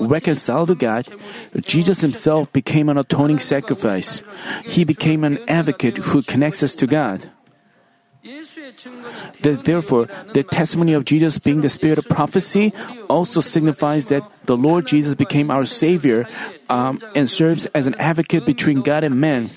reconciled 0.00 0.68
to 0.68 0.74
God, 0.74 1.06
Jesus 1.60 2.00
himself 2.00 2.52
became 2.52 2.88
an 2.88 2.98
atoning 2.98 3.38
sacrifice. 3.38 4.22
He 4.64 4.84
became 4.84 5.22
an 5.22 5.38
advocate 5.48 5.98
who 5.98 6.22
connects 6.22 6.62
us 6.62 6.74
to 6.76 6.86
God. 6.86 7.30
The, 9.42 9.52
therefore, 9.52 10.06
the 10.32 10.42
testimony 10.42 10.92
of 10.92 11.04
Jesus 11.04 11.38
being 11.38 11.60
the 11.60 11.68
spirit 11.68 11.98
of 11.98 12.08
prophecy 12.08 12.72
also 13.08 13.40
signifies 13.40 14.06
that 14.06 14.22
the 14.44 14.56
Lord 14.56 14.86
Jesus 14.86 15.14
became 15.14 15.50
our 15.50 15.66
Savior 15.66 16.28
um, 16.68 17.00
and 17.14 17.28
serves 17.28 17.66
as 17.66 17.86
an 17.86 17.94
advocate 17.96 18.46
between 18.46 18.82
God 18.82 19.04
and 19.04 19.20
man 19.20 19.48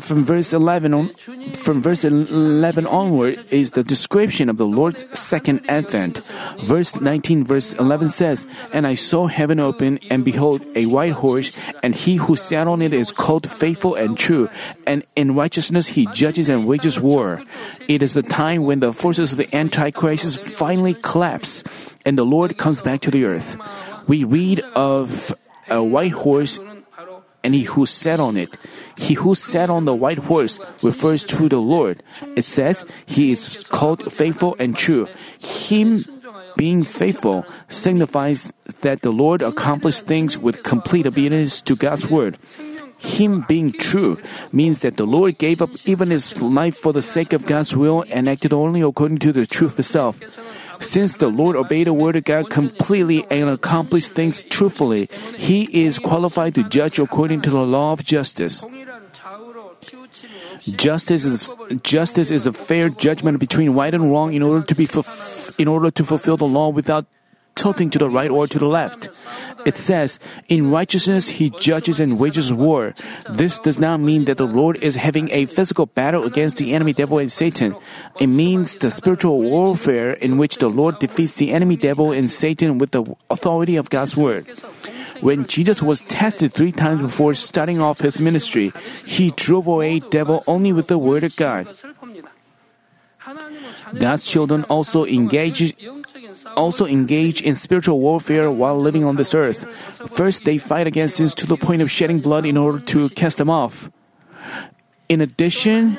from 0.00 0.24
verse 0.24 0.52
11 0.52 0.94
on, 0.94 1.14
from 1.54 1.82
verse 1.82 2.04
11 2.04 2.86
onward 2.86 3.38
is 3.50 3.72
the 3.72 3.82
description 3.82 4.48
of 4.48 4.56
the 4.56 4.66
Lord's 4.66 5.04
second 5.18 5.60
advent. 5.68 6.20
Verse 6.64 7.00
19 7.00 7.44
verse 7.44 7.74
11 7.74 8.08
says, 8.08 8.46
"And 8.72 8.86
I 8.86 8.94
saw 8.94 9.26
heaven 9.26 9.60
open 9.60 9.98
and 10.10 10.24
behold 10.24 10.62
a 10.74 10.86
white 10.86 11.12
horse 11.12 11.52
and 11.82 11.94
he 11.94 12.16
who 12.16 12.36
sat 12.36 12.66
on 12.66 12.82
it 12.82 12.92
is 12.92 13.12
called 13.12 13.50
faithful 13.50 13.94
and 13.94 14.16
true 14.16 14.48
and 14.86 15.04
in 15.16 15.34
righteousness 15.34 15.88
he 15.88 16.08
judges 16.12 16.48
and 16.48 16.66
wages 16.66 17.00
war." 17.00 17.40
It 17.88 18.02
is 18.02 18.14
the 18.14 18.22
time 18.22 18.64
when 18.64 18.80
the 18.80 18.92
forces 18.92 19.32
of 19.32 19.38
the 19.38 19.50
antichrist 19.54 20.38
finally 20.38 20.94
collapse 20.94 21.64
and 22.04 22.16
the 22.16 22.24
Lord 22.24 22.56
comes 22.56 22.82
back 22.82 23.00
to 23.02 23.10
the 23.10 23.24
earth. 23.24 23.56
We 24.06 24.24
read 24.24 24.60
of 24.74 25.34
a 25.68 25.82
white 25.82 26.12
horse 26.12 26.58
and 27.44 27.54
he 27.54 27.62
who 27.62 27.86
sat 27.86 28.20
on 28.20 28.36
it. 28.36 28.56
He 28.98 29.14
who 29.14 29.34
sat 29.34 29.70
on 29.70 29.86
the 29.86 29.94
white 29.94 30.18
horse 30.18 30.58
refers 30.82 31.24
to 31.24 31.48
the 31.48 31.62
Lord. 31.62 32.02
It 32.36 32.44
says 32.44 32.84
he 33.06 33.32
is 33.32 33.64
called 33.70 34.12
faithful 34.12 34.56
and 34.58 34.76
true. 34.76 35.06
Him 35.38 36.04
being 36.56 36.82
faithful 36.82 37.46
signifies 37.68 38.52
that 38.82 39.02
the 39.02 39.12
Lord 39.12 39.40
accomplished 39.40 40.06
things 40.06 40.36
with 40.36 40.62
complete 40.64 41.06
obedience 41.06 41.62
to 41.62 41.76
God's 41.76 42.10
word. 42.10 42.36
Him 42.98 43.46
being 43.46 43.70
true 43.70 44.18
means 44.50 44.80
that 44.80 44.96
the 44.96 45.06
Lord 45.06 45.38
gave 45.38 45.62
up 45.62 45.70
even 45.86 46.10
his 46.10 46.42
life 46.42 46.76
for 46.76 46.92
the 46.92 47.00
sake 47.00 47.32
of 47.32 47.46
God's 47.46 47.76
will 47.76 48.04
and 48.10 48.28
acted 48.28 48.52
only 48.52 48.82
according 48.82 49.18
to 49.18 49.32
the 49.32 49.46
truth 49.46 49.78
itself. 49.78 50.18
Since 50.80 51.16
the 51.16 51.28
Lord 51.28 51.56
obeyed 51.56 51.86
the 51.86 51.92
word 51.92 52.16
of 52.16 52.24
God 52.24 52.50
completely 52.50 53.24
and 53.30 53.48
accomplished 53.48 54.12
things 54.12 54.44
truthfully, 54.44 55.08
he 55.36 55.66
is 55.70 55.98
qualified 55.98 56.54
to 56.56 56.62
judge 56.68 56.98
according 56.98 57.42
to 57.42 57.50
the 57.50 57.62
law 57.62 57.92
of 57.92 58.04
justice. 58.04 58.64
Justice 60.76 61.24
is, 61.24 61.54
justice 61.82 62.30
is 62.30 62.46
a 62.46 62.52
fair 62.52 62.88
judgment 62.88 63.38
between 63.38 63.70
right 63.70 63.92
and 63.94 64.10
wrong 64.10 64.34
in 64.34 64.42
order 64.42 64.64
to 64.66 64.74
be 64.74 64.88
in 65.58 65.68
order 65.68 65.90
to 65.90 66.04
fulfill 66.04 66.36
the 66.36 66.46
law 66.46 66.68
without 66.68 67.06
tilting 67.58 67.90
to 67.90 67.98
the 67.98 68.08
right 68.08 68.30
or 68.30 68.46
to 68.46 68.58
the 68.58 68.70
left. 68.70 69.10
It 69.66 69.76
says, 69.76 70.22
In 70.46 70.70
righteousness 70.70 71.42
he 71.42 71.50
judges 71.50 71.98
and 71.98 72.18
wages 72.18 72.54
war. 72.54 72.94
This 73.28 73.58
does 73.58 73.78
not 73.82 73.98
mean 73.98 74.24
that 74.30 74.38
the 74.38 74.46
Lord 74.46 74.78
is 74.78 74.94
having 74.94 75.28
a 75.34 75.50
physical 75.50 75.86
battle 75.86 76.22
against 76.22 76.58
the 76.58 76.72
enemy 76.72 76.94
devil 76.94 77.18
and 77.18 77.30
Satan. 77.30 77.74
It 78.20 78.28
means 78.30 78.76
the 78.76 78.90
spiritual 78.90 79.42
warfare 79.42 80.12
in 80.14 80.38
which 80.38 80.58
the 80.58 80.70
Lord 80.70 81.02
defeats 81.02 81.34
the 81.34 81.50
enemy 81.50 81.74
devil 81.74 82.12
and 82.14 82.30
Satan 82.30 82.78
with 82.78 82.92
the 82.92 83.02
authority 83.28 83.74
of 83.74 83.90
God's 83.90 84.16
word. 84.16 84.46
When 85.20 85.46
Jesus 85.50 85.82
was 85.82 86.06
tested 86.06 86.54
three 86.54 86.70
times 86.70 87.02
before 87.02 87.34
starting 87.34 87.82
off 87.82 87.98
his 87.98 88.20
ministry, 88.20 88.70
he 89.04 89.32
drove 89.34 89.66
away 89.66 89.98
devil 89.98 90.44
only 90.46 90.72
with 90.72 90.86
the 90.86 90.98
word 90.98 91.24
of 91.24 91.34
God. 91.34 91.66
God's 93.98 94.26
children 94.26 94.64
also 94.64 95.04
engage 95.04 95.74
also 96.56 96.86
engage 96.86 97.42
in 97.42 97.54
spiritual 97.54 98.00
warfare 98.00 98.50
while 98.50 98.78
living 98.78 99.04
on 99.04 99.16
this 99.16 99.34
earth. 99.34 99.66
First, 100.10 100.44
they 100.44 100.58
fight 100.58 100.86
against 100.86 101.16
sins 101.16 101.34
to 101.36 101.46
the 101.46 101.56
point 101.56 101.82
of 101.82 101.90
shedding 101.90 102.20
blood 102.20 102.46
in 102.46 102.56
order 102.56 102.80
to 102.92 103.08
cast 103.10 103.38
them 103.38 103.50
off. 103.50 103.90
In 105.08 105.20
addition, 105.20 105.98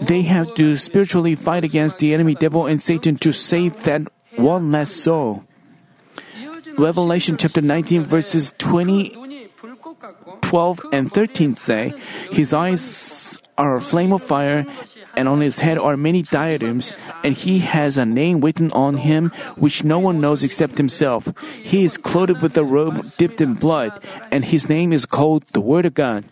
they 0.00 0.22
have 0.22 0.54
to 0.54 0.76
spiritually 0.76 1.34
fight 1.34 1.64
against 1.64 1.98
the 1.98 2.14
enemy 2.14 2.34
devil 2.34 2.66
and 2.66 2.80
Satan 2.80 3.16
to 3.18 3.32
save 3.32 3.84
that 3.84 4.08
one 4.36 4.72
last 4.72 4.96
soul. 4.96 5.44
Revelation 6.78 7.36
chapter 7.36 7.60
19 7.60 8.04
verses 8.04 8.54
20 8.58 9.16
12 10.40 10.80
and 10.92 11.12
13 11.12 11.56
say, 11.56 11.92
His 12.32 12.52
eyes 12.52 13.40
are 13.58 13.76
a 13.76 13.80
flame 13.80 14.12
of 14.12 14.22
fire, 14.22 14.66
and 15.20 15.28
on 15.28 15.44
his 15.44 15.60
head 15.60 15.76
are 15.76 16.00
many 16.00 16.24
diadems, 16.24 16.96
and 17.20 17.36
he 17.36 17.60
has 17.60 18.00
a 18.00 18.08
name 18.08 18.40
written 18.40 18.72
on 18.72 19.04
him 19.04 19.28
which 19.60 19.84
no 19.84 20.00
one 20.00 20.16
knows 20.16 20.40
except 20.40 20.80
himself. 20.80 21.28
He 21.60 21.84
is 21.84 22.00
clothed 22.00 22.40
with 22.40 22.56
a 22.56 22.64
robe 22.64 23.04
dipped 23.20 23.44
in 23.44 23.52
blood, 23.52 23.92
and 24.32 24.48
his 24.48 24.72
name 24.72 24.96
is 24.96 25.04
called 25.04 25.44
the 25.52 25.60
Word 25.60 25.84
of 25.84 25.92
God. 25.92 26.24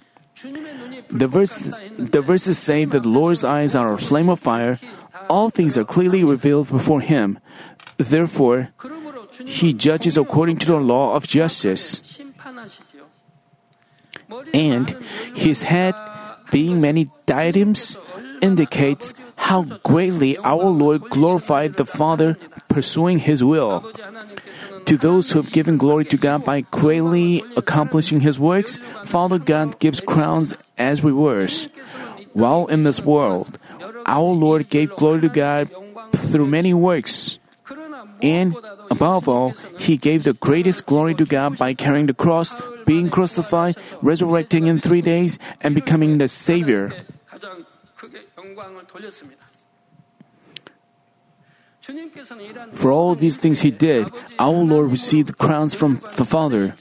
The 1.12 1.28
verses, 1.28 1.76
the 1.98 2.24
verses 2.24 2.56
say 2.56 2.88
that 2.88 3.04
the 3.04 3.12
Lord's 3.12 3.44
eyes 3.44 3.76
are 3.76 3.92
a 3.92 4.00
flame 4.00 4.32
of 4.32 4.40
fire. 4.40 4.80
All 5.28 5.52
things 5.52 5.76
are 5.76 5.84
clearly 5.84 6.24
revealed 6.24 6.72
before 6.72 7.04
him. 7.04 7.38
Therefore, 8.00 8.72
he 9.44 9.76
judges 9.76 10.16
according 10.16 10.64
to 10.64 10.66
the 10.66 10.80
law 10.80 11.12
of 11.12 11.28
justice. 11.28 12.00
And 14.56 14.96
his 15.36 15.68
head 15.68 15.92
being 16.50 16.80
many 16.80 17.12
diadems 17.26 18.00
indicates 18.40 19.14
how 19.36 19.62
greatly 19.82 20.36
our 20.38 20.64
Lord 20.66 21.08
glorified 21.10 21.74
the 21.74 21.86
Father 21.86 22.36
pursuing 22.68 23.18
His 23.18 23.42
will. 23.42 23.84
To 24.86 24.96
those 24.96 25.30
who 25.30 25.42
have 25.42 25.52
given 25.52 25.76
glory 25.76 26.04
to 26.06 26.16
God 26.16 26.44
by 26.44 26.62
greatly 26.62 27.44
accomplishing 27.56 28.20
His 28.20 28.40
works, 28.40 28.78
Father 29.04 29.38
God 29.38 29.78
gives 29.78 30.00
crowns 30.00 30.54
as 30.76 31.04
rewards. 31.04 31.68
While 32.32 32.66
in 32.66 32.84
this 32.84 33.00
world, 33.00 33.58
our 34.06 34.32
Lord 34.32 34.70
gave 34.70 34.94
glory 34.96 35.20
to 35.22 35.28
God 35.28 35.70
through 36.14 36.46
many 36.46 36.72
works. 36.72 37.38
And 38.22 38.56
above 38.90 39.28
all, 39.28 39.54
He 39.78 39.96
gave 39.96 40.24
the 40.24 40.32
greatest 40.32 40.86
glory 40.86 41.14
to 41.14 41.24
God 41.24 41.58
by 41.58 41.74
carrying 41.74 42.06
the 42.06 42.14
cross, 42.14 42.54
being 42.84 43.10
crucified, 43.10 43.76
resurrecting 44.02 44.66
in 44.66 44.78
three 44.78 45.02
days, 45.02 45.38
and 45.60 45.74
becoming 45.74 46.18
the 46.18 46.28
Savior. 46.28 46.92
For 52.72 52.90
all 52.92 53.14
these 53.14 53.38
things 53.38 53.60
He 53.60 53.70
did, 53.70 54.10
our 54.38 54.62
Lord 54.62 54.90
received 54.90 55.38
crowns 55.38 55.74
from 55.74 55.96
the 56.16 56.24
Father. 56.24 56.74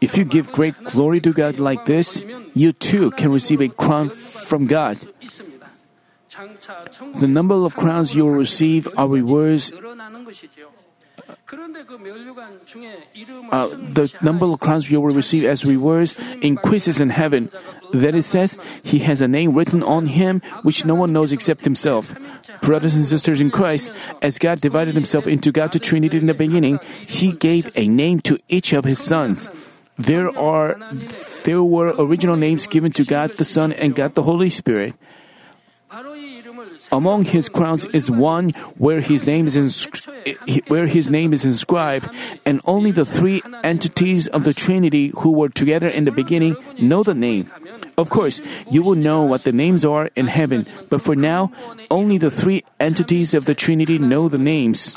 If 0.00 0.16
you 0.16 0.24
give 0.24 0.52
great 0.52 0.76
glory 0.84 1.20
to 1.20 1.32
God 1.32 1.58
like 1.58 1.86
this, 1.86 2.22
you 2.54 2.72
too 2.72 3.10
can 3.12 3.30
receive 3.32 3.60
a 3.60 3.68
crown 3.68 4.08
from 4.08 4.66
God. 4.66 4.98
The 7.20 7.28
number 7.28 7.54
of 7.54 7.76
crowns 7.76 8.14
you 8.14 8.24
will 8.24 8.40
receive 8.40 8.88
are 8.96 9.08
rewards 9.08 9.72
uh, 13.52 13.66
the 13.68 14.12
number 14.22 14.46
of 14.46 14.60
crowns 14.60 14.90
you 14.90 15.00
will 15.00 15.14
receive 15.14 15.44
as 15.44 15.64
rewards 15.64 16.16
increases 16.40 17.00
in 17.00 17.10
heaven. 17.10 17.50
Then 17.92 18.14
it 18.14 18.22
says, 18.22 18.58
He 18.82 19.00
has 19.00 19.20
a 19.20 19.28
name 19.28 19.54
written 19.54 19.82
on 19.82 20.06
him 20.06 20.40
which 20.62 20.84
no 20.84 20.94
one 20.94 21.12
knows 21.12 21.32
except 21.32 21.64
Himself. 21.64 22.14
Brothers 22.62 22.94
and 22.94 23.06
sisters 23.06 23.40
in 23.40 23.50
Christ, 23.50 23.92
as 24.22 24.38
God 24.38 24.60
divided 24.60 24.94
Himself 24.94 25.26
into 25.26 25.52
God 25.52 25.72
to 25.72 25.78
Trinity 25.78 26.18
in 26.18 26.26
the 26.26 26.34
beginning, 26.34 26.80
He 27.06 27.32
gave 27.32 27.70
a 27.76 27.86
name 27.86 28.20
to 28.20 28.38
each 28.48 28.72
of 28.72 28.84
His 28.84 28.98
sons. 28.98 29.48
There 29.98 30.36
are 30.38 30.78
there 31.44 31.62
were 31.62 31.94
original 31.98 32.36
names 32.36 32.66
given 32.66 32.92
to 32.92 33.04
God 33.04 33.36
the 33.36 33.44
Son 33.44 33.72
and 33.72 33.94
God 33.94 34.14
the 34.14 34.22
Holy 34.22 34.48
Spirit. 34.50 34.94
Among 36.90 37.24
his 37.24 37.48
crowns 37.48 37.84
is 37.86 38.10
one 38.10 38.50
where 38.76 39.00
his 39.00 39.26
name 39.26 39.46
is 39.46 39.56
inscri- 39.56 40.68
where 40.68 40.86
his 40.86 41.08
name 41.08 41.32
is 41.32 41.44
inscribed, 41.44 42.08
and 42.44 42.60
only 42.64 42.90
the 42.90 43.04
three 43.04 43.42
entities 43.62 44.26
of 44.28 44.44
the 44.44 44.54
Trinity 44.54 45.12
who 45.16 45.30
were 45.30 45.48
together 45.48 45.88
in 45.88 46.04
the 46.04 46.12
beginning 46.12 46.56
know 46.80 47.02
the 47.02 47.14
name. 47.14 47.50
Of 47.96 48.10
course, 48.10 48.40
you 48.70 48.82
will 48.82 48.94
know 48.96 49.22
what 49.22 49.44
the 49.44 49.52
names 49.52 49.84
are 49.84 50.10
in 50.16 50.26
heaven, 50.26 50.66
but 50.90 51.02
for 51.02 51.14
now, 51.14 51.52
only 51.90 52.18
the 52.18 52.30
three 52.30 52.64
entities 52.80 53.34
of 53.34 53.44
the 53.44 53.54
Trinity 53.54 53.98
know 53.98 54.28
the 54.28 54.38
names. 54.38 54.96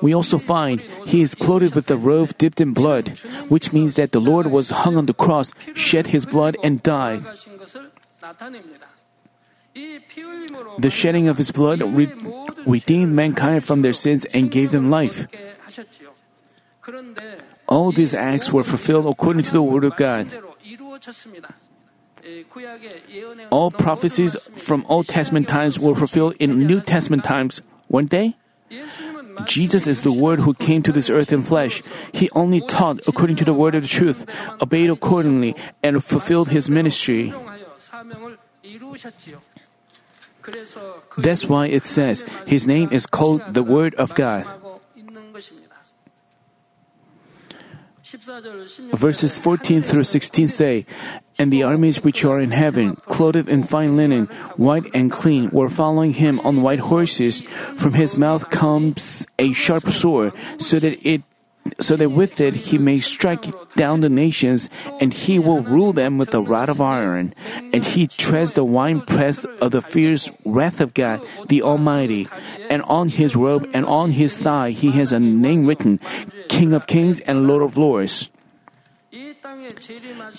We 0.00 0.14
also 0.14 0.38
find 0.38 0.80
he 1.04 1.20
is 1.20 1.34
clothed 1.34 1.74
with 1.74 1.90
a 1.90 1.96
robe 1.96 2.36
dipped 2.38 2.60
in 2.60 2.72
blood, 2.72 3.18
which 3.48 3.72
means 3.72 3.94
that 3.94 4.12
the 4.12 4.20
Lord 4.20 4.48
was 4.48 4.70
hung 4.70 4.96
on 4.96 5.06
the 5.06 5.14
cross, 5.14 5.52
shed 5.74 6.08
his 6.08 6.24
blood, 6.24 6.56
and 6.62 6.82
died. 6.82 7.20
The 10.78 10.90
shedding 10.90 11.28
of 11.28 11.36
his 11.36 11.50
blood 11.50 11.82
re- 11.82 12.12
redeemed 12.66 13.12
mankind 13.12 13.64
from 13.64 13.82
their 13.82 13.92
sins 13.92 14.24
and 14.32 14.50
gave 14.50 14.72
them 14.72 14.90
life. 14.90 15.26
All 17.68 17.92
these 17.92 18.14
acts 18.14 18.52
were 18.52 18.64
fulfilled 18.64 19.06
according 19.06 19.42
to 19.44 19.52
the 19.52 19.62
Word 19.62 19.84
of 19.84 19.96
God. 19.96 20.26
All 23.50 23.70
prophecies 23.70 24.36
from 24.56 24.84
Old 24.88 25.06
Testament 25.08 25.48
times 25.48 25.78
were 25.78 25.94
fulfilled 25.94 26.34
in 26.38 26.66
New 26.66 26.80
Testament 26.80 27.24
times, 27.24 27.60
weren't 27.88 28.10
they? 28.10 28.36
Jesus 29.44 29.86
is 29.86 30.02
the 30.02 30.12
Word 30.12 30.40
who 30.40 30.54
came 30.54 30.82
to 30.82 30.92
this 30.92 31.10
earth 31.10 31.32
in 31.32 31.42
flesh. 31.42 31.82
He 32.12 32.30
only 32.32 32.60
taught 32.60 33.06
according 33.06 33.36
to 33.36 33.44
the 33.44 33.54
word 33.54 33.74
of 33.74 33.82
the 33.82 33.88
truth, 33.88 34.26
obeyed 34.60 34.90
accordingly, 34.90 35.54
and 35.82 36.02
fulfilled 36.02 36.48
his 36.48 36.68
ministry. 36.70 37.32
That's 41.18 41.46
why 41.46 41.66
it 41.66 41.86
says 41.86 42.24
his 42.46 42.66
name 42.66 42.88
is 42.92 43.06
called 43.06 43.42
the 43.52 43.62
Word 43.62 43.94
of 43.96 44.14
God. 44.14 44.46
Verses 48.94 49.38
14 49.38 49.82
through 49.82 50.04
16 50.04 50.46
say, 50.46 50.86
And 51.38 51.52
the 51.52 51.64
armies 51.64 52.04
which 52.04 52.24
are 52.24 52.40
in 52.40 52.52
heaven, 52.52 52.96
clothed 53.06 53.48
in 53.48 53.64
fine 53.64 53.96
linen, 53.96 54.26
white 54.56 54.86
and 54.94 55.10
clean, 55.10 55.50
were 55.50 55.68
following 55.68 56.14
him 56.14 56.38
on 56.40 56.62
white 56.62 56.78
horses. 56.78 57.40
From 57.76 57.94
his 57.94 58.16
mouth 58.16 58.48
comes 58.50 59.26
a 59.38 59.52
sharp 59.52 59.90
sword, 59.90 60.32
so 60.58 60.78
that 60.78 61.04
it 61.06 61.22
so 61.80 61.96
that 61.96 62.10
with 62.10 62.40
it 62.40 62.54
he 62.54 62.78
may 62.78 63.00
strike 63.00 63.46
down 63.74 64.00
the 64.00 64.08
nations, 64.08 64.68
and 65.00 65.12
he 65.12 65.38
will 65.38 65.62
rule 65.62 65.92
them 65.92 66.18
with 66.18 66.34
a 66.34 66.40
rod 66.40 66.68
of 66.68 66.80
iron. 66.80 67.34
And 67.72 67.84
he 67.84 68.06
treads 68.06 68.52
the 68.52 68.64
winepress 68.64 69.44
of 69.60 69.70
the 69.70 69.82
fierce 69.82 70.30
wrath 70.44 70.80
of 70.80 70.94
God, 70.94 71.24
the 71.48 71.62
Almighty. 71.62 72.28
And 72.70 72.82
on 72.82 73.08
his 73.08 73.36
robe 73.36 73.68
and 73.72 73.84
on 73.86 74.12
his 74.12 74.36
thigh 74.36 74.70
he 74.70 74.92
has 74.92 75.12
a 75.12 75.20
name 75.20 75.66
written, 75.66 76.00
King 76.48 76.72
of 76.72 76.86
Kings 76.86 77.20
and 77.20 77.46
Lord 77.46 77.62
of 77.62 77.76
Lords. 77.76 78.30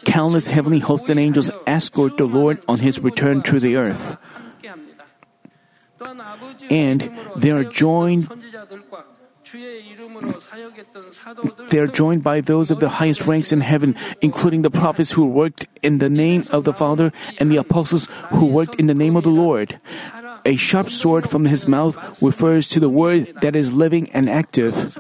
Countless 0.06 0.48
heavenly 0.48 0.80
hosts 0.80 1.10
and 1.10 1.20
angels 1.20 1.52
escort 1.66 2.18
the 2.18 2.26
Lord 2.26 2.64
on 2.68 2.80
his 2.80 3.00
return 3.00 3.42
to 3.44 3.60
the 3.60 3.76
earth. 3.76 4.18
And 6.70 7.10
they 7.36 7.52
are 7.52 7.64
joined 7.64 8.30
they 11.70 11.80
are 11.80 11.88
joined 11.88 12.24
by 12.24 12.42
those 12.42 12.72
of 12.72 12.80
the 12.80 12.90
highest 12.90 13.26
ranks 13.28 13.52
in 13.52 13.62
heaven, 13.62 13.96
including 14.22 14.62
the 14.62 14.72
prophets 14.72 15.12
who 15.12 15.26
worked 15.26 15.68
in 15.82 16.00
the 16.00 16.10
name 16.10 16.44
of 16.52 16.64
the 16.64 16.74
Father 16.74 17.12
and 17.40 17.52
the 17.52 17.58
apostles 17.58 18.08
who 18.32 18.46
worked 18.46 18.76
in 18.76 18.88
the 18.88 18.94
name 18.94 19.16
of 19.16 19.24
the 19.24 19.30
Lord. 19.30 19.80
A 20.46 20.56
sharp 20.56 20.90
sword 20.90 21.30
from 21.30 21.46
his 21.46 21.68
mouth 21.68 21.98
refers 22.22 22.68
to 22.70 22.80
the 22.80 22.90
word 22.90 23.34
that 23.42 23.56
is 23.56 23.74
living 23.74 24.10
and 24.12 24.30
active. 24.30 24.98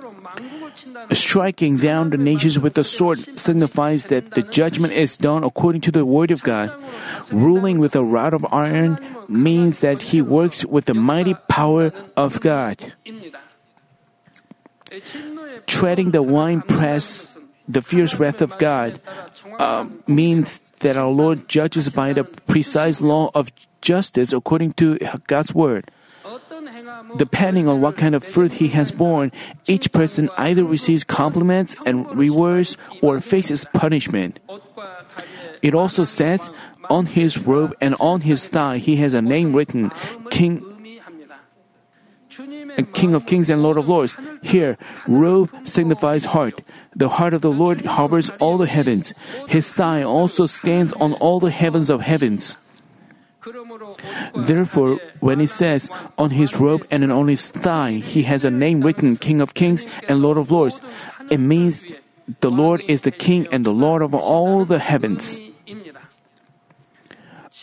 Striking 1.11 1.77
down 1.77 2.09
the 2.09 2.17
nations 2.17 2.59
with 2.59 2.73
the 2.73 2.83
sword 2.83 3.39
signifies 3.39 4.05
that 4.05 4.31
the 4.31 4.43
judgment 4.43 4.93
is 4.93 5.15
done 5.15 5.43
according 5.43 5.81
to 5.81 5.91
the 5.91 6.05
word 6.05 6.31
of 6.31 6.43
God. 6.43 6.73
Ruling 7.31 7.79
with 7.79 7.95
a 7.95 8.03
rod 8.03 8.33
of 8.33 8.45
iron 8.51 8.99
means 9.27 9.79
that 9.79 10.11
he 10.11 10.21
works 10.21 10.65
with 10.65 10.85
the 10.85 10.93
mighty 10.93 11.35
power 11.47 11.91
of 12.15 12.41
God. 12.41 12.93
Treading 15.65 16.11
the 16.11 16.21
wine 16.21 16.61
press, 16.61 17.35
the 17.67 17.81
fierce 17.81 18.15
wrath 18.15 18.41
of 18.41 18.57
God, 18.57 19.01
uh, 19.59 19.85
means 20.07 20.61
that 20.79 20.95
our 20.95 21.09
Lord 21.09 21.47
judges 21.47 21.89
by 21.89 22.13
the 22.13 22.23
precise 22.23 23.01
law 23.01 23.31
of 23.33 23.51
justice 23.81 24.33
according 24.33 24.73
to 24.73 24.97
God's 25.27 25.53
word. 25.53 25.91
Depending 27.17 27.67
on 27.67 27.81
what 27.81 27.97
kind 27.97 28.15
of 28.15 28.23
fruit 28.23 28.51
he 28.53 28.67
has 28.69 28.91
borne, 28.91 29.31
each 29.65 29.91
person 29.91 30.29
either 30.37 30.63
receives 30.63 31.03
compliments 31.03 31.75
and 31.85 32.07
rewards 32.15 32.75
or 33.01 33.21
faces 33.21 33.65
punishment. 33.73 34.39
It 35.61 35.73
also 35.73 36.03
says, 36.03 36.51
on 36.89 37.05
his 37.05 37.37
robe 37.39 37.75
and 37.81 37.95
on 37.99 38.21
his 38.21 38.47
thigh 38.47 38.77
he 38.77 38.97
has 38.97 39.13
a 39.13 39.21
name 39.21 39.53
written, 39.53 39.91
King 40.29 40.61
King 42.83 43.13
of 43.13 43.25
Kings 43.25 43.49
and 43.49 43.63
Lord 43.63 43.77
of 43.77 43.89
Lords. 43.89 44.17
Here, 44.41 44.77
robe 45.07 45.49
signifies 45.63 46.25
heart. 46.25 46.61
The 46.95 47.09
heart 47.09 47.33
of 47.33 47.41
the 47.41 47.51
Lord 47.51 47.85
harbors 47.85 48.29
all 48.39 48.57
the 48.57 48.67
heavens. 48.67 49.13
His 49.47 49.73
thigh 49.73 50.03
also 50.03 50.45
stands 50.45 50.93
on 50.93 51.13
all 51.13 51.39
the 51.39 51.51
heavens 51.51 51.89
of 51.89 52.01
heavens. 52.01 52.57
Therefore, 54.35 54.99
when 55.19 55.39
it 55.39 55.49
says, 55.49 55.89
on 56.17 56.31
his 56.31 56.59
robe 56.59 56.85
and 56.91 57.11
on 57.11 57.27
his 57.27 57.51
thigh, 57.51 57.93
he 57.93 58.23
has 58.23 58.43
a 58.43 58.51
name 58.51 58.81
written, 58.81 59.15
King 59.15 59.41
of 59.41 59.53
Kings 59.53 59.85
and 60.09 60.21
Lord 60.21 60.37
of 60.37 60.51
Lords, 60.51 60.81
it 61.29 61.39
means 61.39 61.83
the 62.41 62.51
Lord 62.51 62.81
is 62.87 63.01
the 63.01 63.11
King 63.11 63.47
and 63.51 63.65
the 63.65 63.73
Lord 63.73 64.01
of 64.01 64.13
all 64.13 64.65
the 64.65 64.79
heavens. 64.79 65.39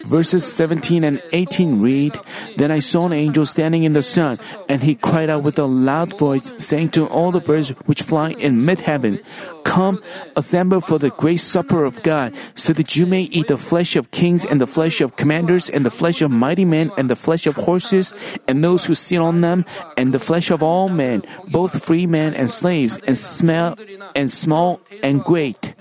Verses 0.05 0.45
17 0.45 1.03
and 1.03 1.23
18 1.33 1.81
read, 1.81 2.19
Then 2.57 2.71
I 2.71 2.79
saw 2.79 3.07
an 3.07 3.13
angel 3.13 3.47
standing 3.47 3.85
in 3.85 3.95
the 3.95 4.03
sun, 4.03 4.39
and 4.69 4.83
he 4.83 4.95
cried 4.95 5.31
out 5.31 5.43
with 5.43 5.59
a 5.59 5.65
loud 5.65 6.17
voice, 6.19 6.53
saying 6.59 6.91
to 6.91 7.07
all 7.07 7.33
the 7.33 7.41
birds 7.41 7.71
which 7.87 8.03
fly 8.03 8.31
in 8.33 8.65
mid 8.65 8.81
heaven, 8.81 9.19
Come, 9.65 10.03
assemble 10.37 10.81
for 10.81 10.99
the 10.99 11.11
great 11.11 11.41
supper 11.41 11.85
of 11.85 12.03
God, 12.03 12.35
so 12.55 12.73
that 12.75 12.97
you 12.97 13.07
may 13.07 13.23
eat 13.23 13.49
the 13.49 13.57
flesh 13.57 13.97
of 13.97 14.11
kings, 14.11 14.45
and 14.45 14.61
the 14.61 14.67
flesh 14.67 15.01
of 15.01 15.17
commanders, 15.17 15.71
and 15.71 15.87
the 15.87 15.91
flesh 15.91 16.21
of 16.21 16.31
mighty 16.31 16.65
men, 16.65 16.93
and 16.99 17.09
the 17.09 17.17
flesh 17.17 17.47
of 17.47 17.57
horses, 17.57 18.13
and 18.47 18.63
those 18.63 18.85
who 18.85 18.95
sit 18.95 19.21
on 19.21 19.41
them, 19.41 19.65
and 19.97 20.13
the 20.13 20.21
flesh 20.21 20.51
of 20.51 20.63
all 20.63 20.89
men, 20.91 21.23
both 21.49 21.83
free 21.83 22.07
men 22.07 22.35
and 22.35 22.51
slaves, 22.51 22.99
and 23.07 23.17
smell 23.17 23.77
and 24.15 24.31
small 24.31 24.81
and 25.03 25.25
great. 25.25 25.75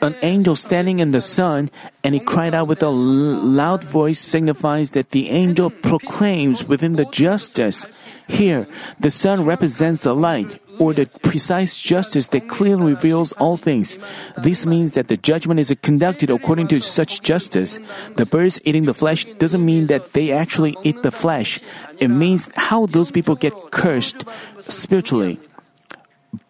An 0.00 0.16
angel 0.22 0.56
standing 0.56 0.98
in 0.98 1.12
the 1.12 1.20
sun, 1.20 1.70
and 2.02 2.14
he 2.14 2.20
cried 2.20 2.54
out 2.54 2.66
with 2.66 2.82
a 2.82 2.88
loud 2.88 3.84
voice, 3.84 4.18
signifies 4.18 4.92
that 4.92 5.10
the 5.10 5.30
angel 5.30 5.70
proclaims 5.70 6.64
within 6.64 6.96
the 6.96 7.04
justice. 7.06 7.86
Here, 8.26 8.66
the 8.98 9.10
sun 9.10 9.44
represents 9.44 10.02
the 10.02 10.14
light, 10.14 10.60
or 10.80 10.94
the 10.94 11.06
precise 11.22 11.80
justice 11.80 12.28
that 12.28 12.48
clearly 12.48 12.94
reveals 12.94 13.32
all 13.32 13.56
things. 13.56 13.96
This 14.38 14.66
means 14.66 14.94
that 14.94 15.08
the 15.08 15.16
judgment 15.16 15.60
is 15.60 15.74
conducted 15.82 16.30
according 16.30 16.68
to 16.68 16.80
such 16.80 17.22
justice. 17.22 17.78
The 18.16 18.26
birds 18.26 18.58
eating 18.64 18.86
the 18.86 18.94
flesh 18.94 19.24
doesn't 19.38 19.64
mean 19.64 19.86
that 19.86 20.14
they 20.14 20.32
actually 20.32 20.74
eat 20.82 21.02
the 21.02 21.12
flesh. 21.12 21.60
It 21.98 22.08
means 22.08 22.48
how 22.56 22.86
those 22.86 23.10
people 23.12 23.36
get 23.36 23.52
cursed 23.70 24.24
spiritually. 24.60 25.38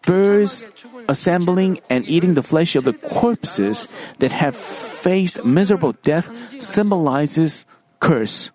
Birds 0.03 0.63
assembling 1.11 1.83
and 1.91 2.07
eating 2.07 2.33
the 2.33 2.41
flesh 2.41 2.79
of 2.79 2.87
the 2.87 2.95
corpses 2.95 3.87
that 4.23 4.31
have 4.31 4.55
faced 4.55 5.43
miserable 5.43 5.91
death 6.01 6.31
symbolizes 6.63 7.67
curse. 7.99 8.49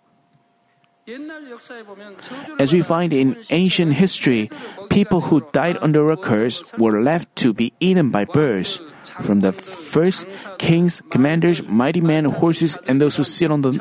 As 2.59 2.73
we 2.73 2.83
find 2.83 3.13
in 3.13 3.37
ancient 3.51 3.95
history, 3.95 4.51
people 4.91 5.21
who 5.31 5.47
died 5.53 5.79
under 5.81 6.11
a 6.11 6.17
curse 6.17 6.65
were 6.81 6.99
left 6.99 7.31
to 7.47 7.55
be 7.55 7.73
eaten 7.79 8.11
by 8.11 8.25
birds. 8.25 8.81
from 9.23 9.41
the 9.41 9.53
first 9.53 10.27
kings, 10.59 11.03
commanders, 11.11 11.63
mighty 11.65 12.01
men, 12.01 12.25
horses, 12.25 12.77
and 12.89 13.01
those 13.01 13.17
who 13.17 13.25
sit 13.25 13.51
on 13.51 13.63
them, 13.63 13.81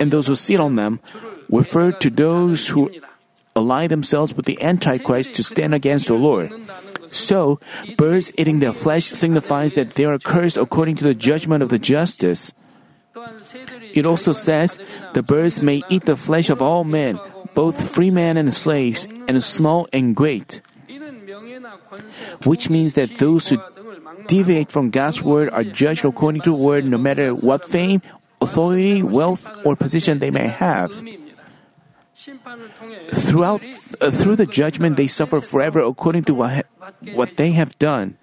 and 0.00 0.12
those 0.12 0.26
who 0.26 0.36
sit 0.36 0.60
on 0.60 0.76
them, 0.76 1.00
refer 1.48 1.92
to 1.92 2.10
those 2.10 2.68
who 2.68 2.90
ally 3.54 3.86
themselves 3.86 4.34
with 4.34 4.44
the 4.44 4.60
Antichrist 4.60 5.34
to 5.34 5.42
stand 5.42 5.74
against 5.74 6.08
the 6.08 6.14
Lord. 6.14 6.52
So, 7.16 7.58
birds 7.96 8.32
eating 8.36 8.60
their 8.60 8.72
flesh 8.72 9.10
signifies 9.10 9.72
that 9.74 9.96
they 9.96 10.04
are 10.04 10.18
cursed 10.18 10.56
according 10.56 10.96
to 10.96 11.04
the 11.04 11.14
judgment 11.14 11.62
of 11.62 11.70
the 11.70 11.78
justice. 11.78 12.52
It 13.94 14.04
also 14.04 14.32
says, 14.32 14.78
the 15.14 15.22
birds 15.22 15.62
may 15.62 15.82
eat 15.88 16.04
the 16.04 16.16
flesh 16.16 16.50
of 16.50 16.60
all 16.60 16.84
men, 16.84 17.18
both 17.54 17.80
free 17.90 18.10
men 18.10 18.36
and 18.36 18.52
slaves, 18.52 19.08
and 19.26 19.42
small 19.42 19.88
and 19.92 20.14
great. 20.14 20.60
Which 22.44 22.68
means 22.68 22.92
that 22.94 23.16
those 23.16 23.48
who 23.48 23.58
deviate 24.28 24.70
from 24.70 24.90
God's 24.90 25.22
word 25.22 25.48
are 25.50 25.64
judged 25.64 26.04
according 26.04 26.42
to 26.42 26.52
word 26.52 26.84
no 26.84 26.98
matter 26.98 27.34
what 27.34 27.64
fame, 27.64 28.02
authority, 28.40 29.02
wealth, 29.02 29.48
or 29.64 29.76
position 29.76 30.18
they 30.18 30.30
may 30.30 30.48
have. 30.48 30.92
Throughout, 33.14 33.62
uh, 34.00 34.10
through 34.10 34.36
the 34.36 34.46
judgment, 34.46 34.96
they 34.96 35.06
suffer 35.06 35.40
forever 35.40 35.80
according 35.80 36.24
to 36.24 36.34
what, 36.34 36.66
what 37.14 37.36
they 37.36 37.52
have 37.52 37.78
done. 37.78 38.18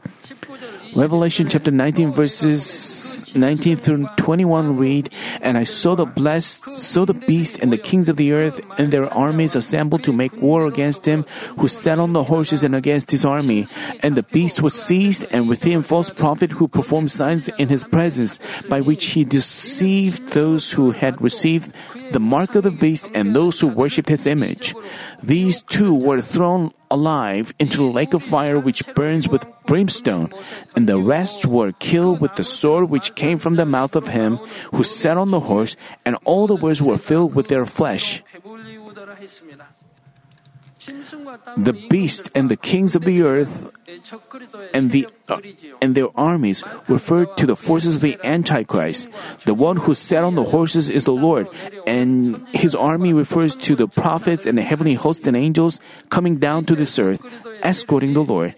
Revelation 0.95 1.49
chapter 1.49 1.71
19 1.71 2.11
verses 2.11 3.35
19 3.35 3.77
through 3.77 4.07
21 4.17 4.77
read, 4.77 5.09
And 5.41 5.57
I 5.57 5.63
saw 5.63 5.95
the 5.95 6.05
blessed, 6.05 6.75
saw 6.75 7.03
the 7.05 7.15
beast 7.15 7.57
and 7.59 7.73
the 7.73 7.79
kings 7.79 8.09
of 8.09 8.17
the 8.17 8.31
earth 8.31 8.61
and 8.77 8.93
their 8.93 9.11
armies 9.11 9.55
assembled 9.55 10.03
to 10.03 10.13
make 10.13 10.39
war 10.39 10.67
against 10.67 11.05
him 11.05 11.23
who 11.57 11.67
sat 11.67 11.97
on 11.97 12.13
the 12.13 12.25
horses 12.25 12.63
and 12.63 12.75
against 12.75 13.09
his 13.09 13.25
army. 13.25 13.65
And 14.01 14.15
the 14.15 14.23
beast 14.23 14.61
was 14.61 14.79
seized 14.79 15.25
and 15.31 15.49
with 15.49 15.63
him 15.63 15.81
false 15.81 16.11
prophet 16.11 16.51
who 16.51 16.67
performed 16.67 17.09
signs 17.09 17.47
in 17.57 17.69
his 17.69 17.83
presence 17.83 18.39
by 18.69 18.81
which 18.81 19.07
he 19.07 19.23
deceived 19.23 20.29
those 20.29 20.71
who 20.71 20.91
had 20.91 21.19
received 21.21 21.73
the 22.11 22.19
mark 22.19 22.53
of 22.53 22.63
the 22.63 22.71
beast 22.71 23.09
and 23.15 23.35
those 23.35 23.59
who 23.59 23.67
worshipped 23.67 24.09
his 24.09 24.27
image. 24.27 24.75
These 25.23 25.63
two 25.63 25.95
were 25.95 26.21
thrown 26.21 26.71
alive 26.93 27.53
into 27.57 27.77
the 27.77 27.89
lake 27.89 28.13
of 28.13 28.21
fire 28.21 28.61
which 28.61 28.85
burns 28.93 29.27
with 29.27 29.49
brimstone, 29.65 30.29
and 30.75 30.85
the 30.85 31.01
rest 31.01 31.49
were 31.49 31.73
killed 31.81 32.21
with 32.21 32.35
the 32.35 32.43
sword 32.45 32.93
which 32.93 33.15
came 33.15 33.41
from 33.41 33.55
the 33.57 33.65
mouth 33.65 33.97
of 33.97 34.13
him 34.13 34.37
who 34.71 34.83
sat 34.85 35.17
on 35.17 35.31
the 35.33 35.49
horse, 35.49 35.75
and 36.05 36.15
all 36.23 36.45
the 36.45 36.55
birds 36.55 36.81
were 36.81 37.01
filled 37.01 37.33
with 37.33 37.49
their 37.49 37.65
flesh. 37.65 38.21
The 40.85 41.87
beast 41.89 42.29
and 42.35 42.49
the 42.49 42.57
kings 42.57 42.95
of 42.95 43.03
the 43.03 43.21
earth 43.21 43.71
and 44.73 44.91
the 44.91 45.07
uh, 45.29 45.39
and 45.81 45.95
their 45.95 46.09
armies 46.17 46.63
refer 46.87 47.25
to 47.25 47.45
the 47.45 47.55
forces 47.55 47.97
of 47.97 48.01
the 48.01 48.17
Antichrist. 48.23 49.07
The 49.45 49.53
one 49.53 49.77
who 49.77 49.93
sat 49.93 50.23
on 50.23 50.35
the 50.35 50.43
horses 50.43 50.89
is 50.89 51.05
the 51.05 51.15
Lord, 51.15 51.47
and 51.87 52.45
his 52.49 52.75
army 52.75 53.13
refers 53.13 53.55
to 53.67 53.75
the 53.75 53.87
prophets 53.87 54.45
and 54.45 54.57
the 54.57 54.63
heavenly 54.63 54.95
hosts 54.95 55.27
and 55.27 55.37
angels 55.37 55.79
coming 56.09 56.37
down 56.37 56.65
to 56.65 56.75
this 56.75 56.99
earth, 56.99 57.23
escorting 57.63 58.13
the 58.13 58.23
Lord. 58.23 58.55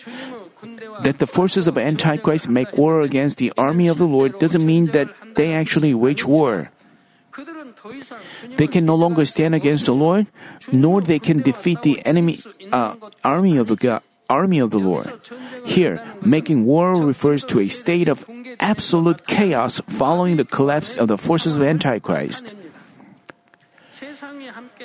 That 1.04 1.20
the 1.20 1.28
forces 1.28 1.68
of 1.68 1.78
Antichrist 1.78 2.50
make 2.50 2.78
war 2.78 3.02
against 3.02 3.38
the 3.38 3.54
army 3.58 3.88
of 3.88 3.98
the 3.98 4.08
Lord 4.08 4.40
doesn't 4.40 4.66
mean 4.66 4.88
that 4.98 5.14
they 5.36 5.54
actually 5.54 5.94
wage 5.94 6.26
war. 6.26 6.72
They 8.58 8.68
can 8.68 8.86
no 8.86 8.96
longer 8.96 9.26
stand 9.26 9.56
against 9.56 9.86
the 9.86 9.94
Lord, 9.94 10.28
nor 10.72 11.02
they 11.02 11.20
can 11.20 11.42
defeat 11.42 11.82
the 11.82 12.04
enemy 12.06 12.40
uh, 12.72 12.96
army 13.24 13.58
of 13.58 13.68
the 13.68 13.76
God, 13.76 14.02
army 14.30 14.60
of 14.60 14.72
the 14.72 14.80
Lord. 14.80 15.22
Here, 15.66 16.02
making 16.26 16.66
war 16.66 16.96
refers 16.96 17.44
to 17.46 17.60
a 17.60 17.70
state 17.70 18.08
of 18.08 18.26
absolute 18.60 19.28
chaos 19.28 19.82
following 19.88 20.38
the 20.38 20.46
collapse 20.46 20.96
of 20.96 21.08
the 21.08 21.18
forces 21.18 21.58
of 21.58 21.64
Antichrist. 21.64 22.54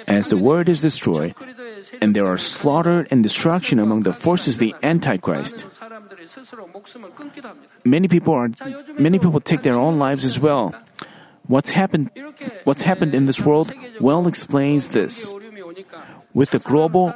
As 0.06 0.28
the 0.28 0.36
world 0.36 0.68
is 0.68 0.80
destroyed, 0.80 1.34
and 2.00 2.14
there 2.14 2.26
are 2.26 2.38
slaughter 2.38 3.06
and 3.10 3.22
destruction 3.22 3.78
among 3.78 4.02
the 4.02 4.12
forces 4.12 4.56
of 4.56 4.60
the 4.60 4.74
Antichrist. 4.82 5.66
Many 7.84 8.08
people 8.08 8.34
are 8.34 8.50
many 8.98 9.18
people 9.18 9.40
take 9.40 9.62
their 9.62 9.78
own 9.78 9.98
lives 9.98 10.24
as 10.24 10.38
well. 10.38 10.74
What's 11.50 11.74
happened 11.74 12.14
what's 12.62 12.82
happened 12.86 13.10
in 13.10 13.26
this 13.26 13.42
world 13.42 13.74
well 13.98 14.30
explains 14.30 14.94
this. 14.94 15.34
With 16.32 16.54
the 16.54 16.62
global 16.62 17.10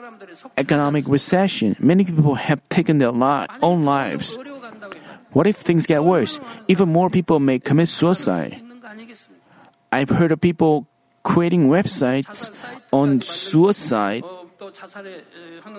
economic 0.58 1.06
recession, 1.06 1.78
many 1.78 2.02
people 2.02 2.34
have 2.34 2.58
taken 2.68 2.98
their 2.98 3.14
li- 3.14 3.46
own 3.62 3.86
lives. 3.86 4.34
What 5.30 5.46
if 5.46 5.54
things 5.56 5.86
get 5.86 6.02
worse? 6.02 6.40
Even 6.66 6.90
more 6.90 7.10
people 7.10 7.38
may 7.38 7.62
commit 7.62 7.86
suicide. 7.88 8.58
I've 9.94 10.10
heard 10.10 10.32
of 10.34 10.40
people 10.42 10.90
creating 11.22 11.70
websites 11.70 12.50
on 12.90 13.22
suicide 13.22 14.26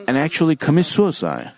and 0.08 0.16
actually 0.16 0.56
commit 0.56 0.86
suicide. 0.88 1.52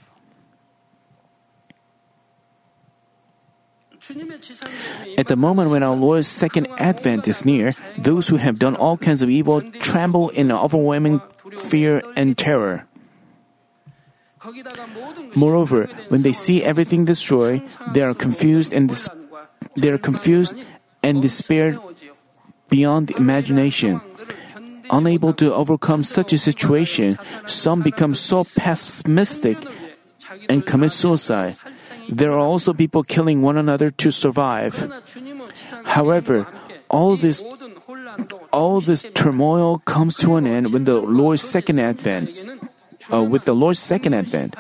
At 5.18 5.28
the 5.28 5.36
moment 5.36 5.70
when 5.72 5.84
our 5.84 5.96
Lord's 5.96 6.28
second 6.28 6.68
advent 6.78 7.28
is 7.28 7.46
near, 7.46 7.74
those 7.98 8.28
who 8.28 8.38
have 8.38 8.60
done 8.60 8.76
all 8.76 8.98
kinds 8.98 9.22
of 9.22 9.30
evil 9.30 9.62
tremble 9.80 10.30
in 10.30 10.52
overwhelming 10.52 11.22
fear 11.58 12.02
and 12.16 12.38
terror. 12.38 12.86
Moreover, 15.36 15.90
when 16.10 16.22
they 16.22 16.32
see 16.32 16.64
everything 16.64 17.06
destroyed, 17.06 17.64
they 17.94 18.02
are 18.02 18.14
confused 18.14 18.72
and 18.72 18.88
dis- 18.88 19.10
they 19.76 19.90
are 19.90 19.98
confused 19.98 20.56
and 21.04 21.22
despair 21.22 21.78
beyond 22.70 23.12
imagination. 23.12 24.02
Unable 24.90 25.34
to 25.34 25.54
overcome 25.54 26.04
such 26.04 26.32
a 26.32 26.38
situation, 26.38 27.20
some 27.46 27.82
become 27.82 28.14
so 28.14 28.46
pessimistic 28.56 29.58
and 30.48 30.66
commit 30.66 30.92
suicide. 30.92 31.58
There 32.10 32.32
are 32.32 32.40
also 32.40 32.74
people 32.74 33.04
killing 33.04 33.42
one 33.42 33.58
another 33.58 33.90
to 33.92 34.12
survive. 34.12 34.92
However, 35.86 36.48
all 36.90 37.18
this 37.18 37.44
all 38.52 38.82
this 38.82 39.06
turmoil 39.14 39.80
comes 39.80 40.16
to 40.18 40.36
an 40.36 40.48
end 40.48 40.74
when 40.74 40.86
the 40.86 41.00
Lord's 41.02 41.42
second 41.42 41.80
advent. 41.80 42.32
Uh, 43.12 43.24
with 43.24 43.46
the 43.46 43.56
Lord's 43.56 43.80
second 43.80 44.14
advent. 44.14 44.56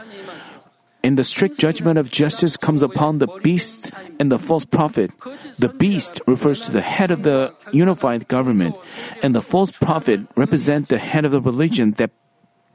And 1.03 1.17
the 1.17 1.23
strict 1.23 1.59
judgment 1.59 1.99
of 1.99 2.09
justice 2.09 2.57
comes 2.57 2.81
upon 2.81 3.19
the 3.19 3.27
beast 3.43 3.91
and 4.19 4.31
the 4.31 4.39
false 4.39 4.65
prophet. 4.65 5.11
The 5.59 5.69
beast 5.69 6.21
refers 6.27 6.61
to 6.65 6.71
the 6.71 6.81
head 6.81 7.11
of 7.11 7.23
the 7.23 7.53
unified 7.71 8.27
government, 8.27 8.75
and 9.23 9.35
the 9.35 9.41
false 9.41 9.71
prophet 9.71 10.21
represent 10.35 10.87
the 10.87 10.97
head 10.97 11.23
of 11.23 11.31
the 11.31 11.41
religion 11.41 11.91
that 11.99 12.11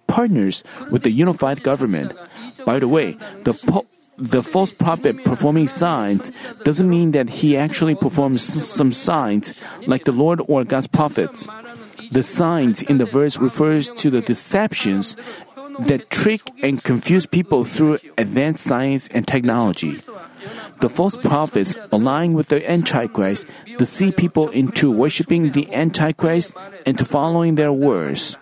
partners 0.07 0.63
with 0.91 1.03
the 1.03 1.11
unified 1.11 1.63
government. 1.63 2.13
By 2.65 2.79
the 2.79 2.89
way, 2.89 3.17
the 3.45 3.55
po- 3.55 3.87
the 4.19 4.43
false 4.43 4.73
prophet 4.73 5.25
performing 5.25 5.69
signs 5.69 6.31
doesn't 6.65 6.89
mean 6.89 7.13
that 7.13 7.31
he 7.31 7.57
actually 7.57 7.95
performs 7.95 8.43
some 8.43 8.93
signs 8.93 9.61
like 9.87 10.05
the 10.05 10.13
Lord 10.13 10.41
or 10.49 10.65
God's 10.65 10.87
prophets. 10.87 11.47
The 12.11 12.23
signs 12.23 12.83
in 12.83 12.99
the 12.99 13.07
verse 13.07 13.39
refers 13.39 13.89
to 13.89 14.11
the 14.11 14.21
deceptions 14.21 15.17
that 15.81 16.11
trick 16.11 16.43
and 16.63 16.83
confuse 16.83 17.25
people 17.25 17.65
through 17.65 17.99
advanced 18.19 18.65
science 18.65 19.09
and 19.09 19.27
technology. 19.27 19.99
The 20.81 20.91
false 20.91 21.17
prophets, 21.17 21.77
aligning 21.91 22.35
with 22.35 22.49
the 22.49 22.69
Antichrist, 22.69 23.47
deceive 23.79 24.17
people 24.17 24.49
into 24.51 24.91
worshiping 24.91 25.53
the 25.53 25.73
Antichrist 25.73 26.57
and 26.85 26.99
to 26.99 27.05
following 27.05 27.55
their 27.55 27.73
words. 27.73 28.37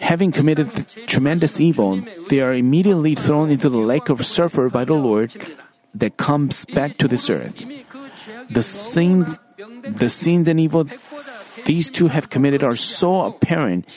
Having 0.00 0.32
committed 0.32 0.68
tremendous 1.06 1.60
evil, 1.60 2.00
they 2.28 2.40
are 2.40 2.52
immediately 2.52 3.14
thrown 3.14 3.50
into 3.50 3.68
the 3.68 3.78
lake 3.78 4.08
of 4.08 4.24
sulfur 4.26 4.68
by 4.68 4.84
the 4.84 4.94
Lord 4.94 5.32
that 5.94 6.16
comes 6.16 6.66
back 6.66 6.98
to 6.98 7.08
this 7.08 7.30
earth. 7.30 7.64
The 8.50 8.62
sins, 8.62 9.38
the 9.82 10.10
sins 10.10 10.48
and 10.48 10.58
evil 10.58 10.86
these 11.64 11.88
two 11.88 12.08
have 12.08 12.30
committed 12.30 12.62
are 12.62 12.76
so 12.76 13.26
apparent 13.26 13.88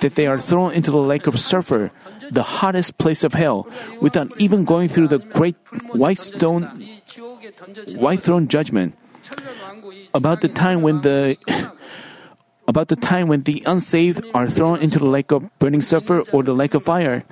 that 0.00 0.14
they 0.14 0.26
are 0.26 0.38
thrown 0.38 0.72
into 0.72 0.90
the 0.90 0.98
lake 0.98 1.26
of 1.26 1.38
sulfur, 1.38 1.90
the 2.30 2.42
hottest 2.42 2.98
place 2.98 3.22
of 3.22 3.34
hell, 3.34 3.68
without 4.00 4.28
even 4.38 4.64
going 4.64 4.88
through 4.88 5.08
the 5.08 5.18
great 5.18 5.56
white 5.92 6.18
stone, 6.18 6.64
white 7.94 8.20
throne 8.20 8.48
judgment. 8.48 8.96
About 10.14 10.40
the 10.40 10.48
time 10.48 10.82
when 10.82 11.00
the 11.02 11.36
about 12.72 12.88
the 12.88 12.96
time 12.96 13.28
when 13.28 13.44
the 13.44 13.60
unsaved 13.68 14.24
are 14.32 14.48
thrown 14.48 14.80
into 14.80 14.96
the 14.96 15.04
lake 15.04 15.28
of 15.28 15.44
burning 15.60 15.84
sulfur 15.84 16.24
or 16.32 16.40
the 16.40 16.56
lake 16.56 16.72
of 16.72 16.88
fire. 16.88 17.24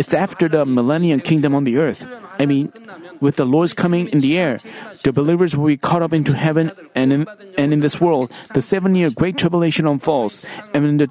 It's 0.00 0.16
after 0.16 0.48
the 0.48 0.64
millennium 0.64 1.20
kingdom 1.20 1.52
on 1.52 1.68
the 1.68 1.76
earth. 1.76 2.00
I 2.40 2.48
mean, 2.48 2.72
with 3.20 3.36
the 3.36 3.44
Lord's 3.44 3.76
coming 3.76 4.08
in 4.08 4.24
the 4.24 4.40
air, 4.40 4.64
the 5.04 5.12
believers 5.12 5.52
will 5.52 5.68
be 5.68 5.76
caught 5.76 6.00
up 6.00 6.16
into 6.16 6.32
heaven, 6.32 6.72
and 6.96 7.12
in, 7.12 7.28
and 7.60 7.76
in 7.76 7.84
this 7.84 8.00
world, 8.00 8.32
the 8.56 8.64
seven 8.64 8.96
year 8.96 9.12
great 9.12 9.36
tribulation 9.36 9.84
unfolds. 9.84 10.40
And 10.72 10.80
when 10.84 10.96
the 10.96 11.08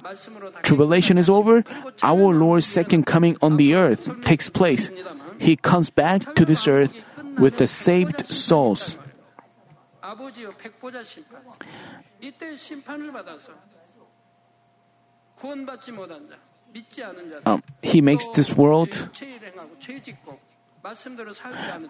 tribulation 0.66 1.18
is 1.22 1.30
over, 1.30 1.62
our 2.02 2.34
Lord's 2.34 2.66
second 2.66 3.06
coming 3.06 3.38
on 3.40 3.56
the 3.62 3.78
earth 3.78 4.10
takes 4.26 4.50
place. 4.50 4.90
he 5.40 5.56
comes 5.56 5.88
back 5.88 6.34
to 6.36 6.44
this 6.44 6.68
earth 6.68 6.92
with 7.38 7.56
the 7.56 7.66
saved 7.66 8.26
souls. 8.28 8.98
Um, 17.46 17.62
he 17.82 18.00
makes 18.00 18.28
this 18.28 18.56
world 18.56 19.08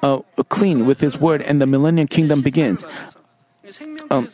uh, 0.03 0.19
clean 0.49 0.87
with 0.87 1.01
his 1.01 1.21
word, 1.21 1.43
and 1.43 1.61
the 1.61 1.67
millennial 1.67 2.07
kingdom 2.07 2.43
begins. 2.43 2.85
Um, 4.11 4.29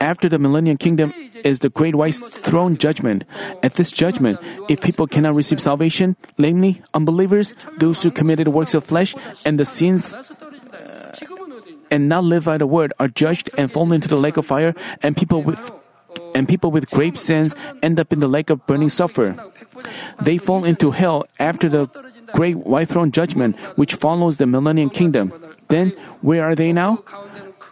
after 0.00 0.28
the 0.28 0.38
millennial 0.38 0.76
kingdom 0.76 1.12
is 1.42 1.58
the 1.58 1.68
great 1.68 1.94
white 1.94 2.14
throne 2.14 2.76
judgment. 2.76 3.24
At 3.62 3.74
this 3.74 3.90
judgment, 3.90 4.38
if 4.68 4.80
people 4.82 5.06
cannot 5.06 5.34
receive 5.34 5.60
salvation, 5.60 6.16
namely 6.38 6.82
unbelievers, 6.94 7.54
those 7.78 8.02
who 8.02 8.10
committed 8.10 8.48
works 8.48 8.72
of 8.74 8.84
flesh, 8.84 9.14
and 9.44 9.58
the 9.58 9.64
sins 9.64 10.16
and 11.94 12.08
not 12.08 12.24
live 12.24 12.50
by 12.50 12.58
the 12.58 12.66
word 12.66 12.92
are 12.98 13.06
judged 13.06 13.48
and 13.56 13.70
fall 13.70 13.92
into 13.92 14.08
the 14.08 14.18
lake 14.18 14.36
of 14.36 14.44
fire, 14.44 14.74
and 15.00 15.16
people 15.16 15.46
with 15.46 15.70
and 16.34 16.48
people 16.48 16.74
with 16.74 16.90
grave 16.90 17.14
sins 17.14 17.54
end 17.82 18.00
up 18.02 18.12
in 18.12 18.18
the 18.18 18.26
lake 18.26 18.50
of 18.50 18.66
burning 18.66 18.88
sulfur. 18.90 19.38
They 20.20 20.38
fall 20.38 20.64
into 20.64 20.90
hell 20.90 21.26
after 21.38 21.68
the 21.68 21.86
great 22.32 22.58
white 22.66 22.88
throne 22.88 23.12
judgment, 23.12 23.54
which 23.78 23.94
follows 23.94 24.38
the 24.38 24.46
millennium 24.46 24.90
kingdom. 24.90 25.30
Then, 25.68 25.94
where 26.20 26.42
are 26.42 26.58
they 26.58 26.72
now? 26.72 27.04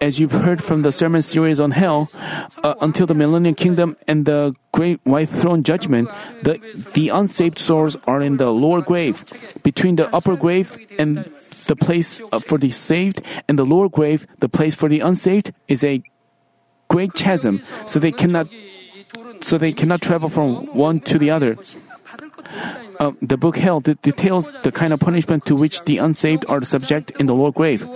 As 0.01 0.19
you've 0.19 0.33
heard 0.47 0.63
from 0.63 0.83
the 0.83 0.91
sermon 0.91 1.23
series 1.23 1.59
on 1.59 1.73
hell, 1.73 2.11
uh, 2.63 2.75
until 2.81 3.07
the 3.07 3.15
millennium 3.15 3.55
kingdom 3.55 3.97
and 4.07 4.27
the 4.27 4.55
great 4.71 4.99
white 5.03 5.29
throne 5.29 5.63
judgment, 5.63 6.09
the, 6.43 6.59
the 6.95 7.11
unsaved 7.11 7.59
souls 7.59 7.99
are 8.07 8.23
in 8.23 8.37
the 8.39 8.51
lower 8.51 8.83
grave, 8.83 9.27
between 9.63 9.97
the 9.97 10.07
upper 10.15 10.35
grave 10.35 10.79
and 10.99 11.31
the 11.67 11.77
place 11.77 12.21
uh, 12.33 12.39
for 12.39 12.59
the 12.59 12.71
saved, 12.71 13.23
and 13.49 13.59
the 13.59 13.65
lower 13.65 13.89
grave, 13.89 14.27
the 14.41 14.49
place 14.49 14.75
for 14.75 14.89
the 14.89 15.01
unsaved, 15.01 15.53
is 15.69 15.85
a 15.85 16.03
great 16.89 17.15
chasm, 17.15 17.63
so 17.87 17.99
they 17.99 18.13
cannot 18.13 18.49
so 19.41 19.59
they 19.59 19.73
cannot 19.73 20.01
travel 20.01 20.29
from 20.29 20.67
one 20.75 21.01
to 21.01 21.19
the 21.19 21.31
other. 21.31 21.57
Uh, 23.01 23.13
the 23.21 23.37
book 23.37 23.57
Hell 23.57 23.81
details 23.81 24.53
the 24.63 24.71
kind 24.71 24.93
of 24.93 25.01
punishment 25.01 25.47
to 25.47 25.57
which 25.57 25.83
the 25.85 25.99
unsaved 25.99 26.45
are 26.49 26.63
subject 26.63 27.11
in 27.19 27.27
the 27.27 27.35
lower 27.35 27.51
grave. 27.51 27.87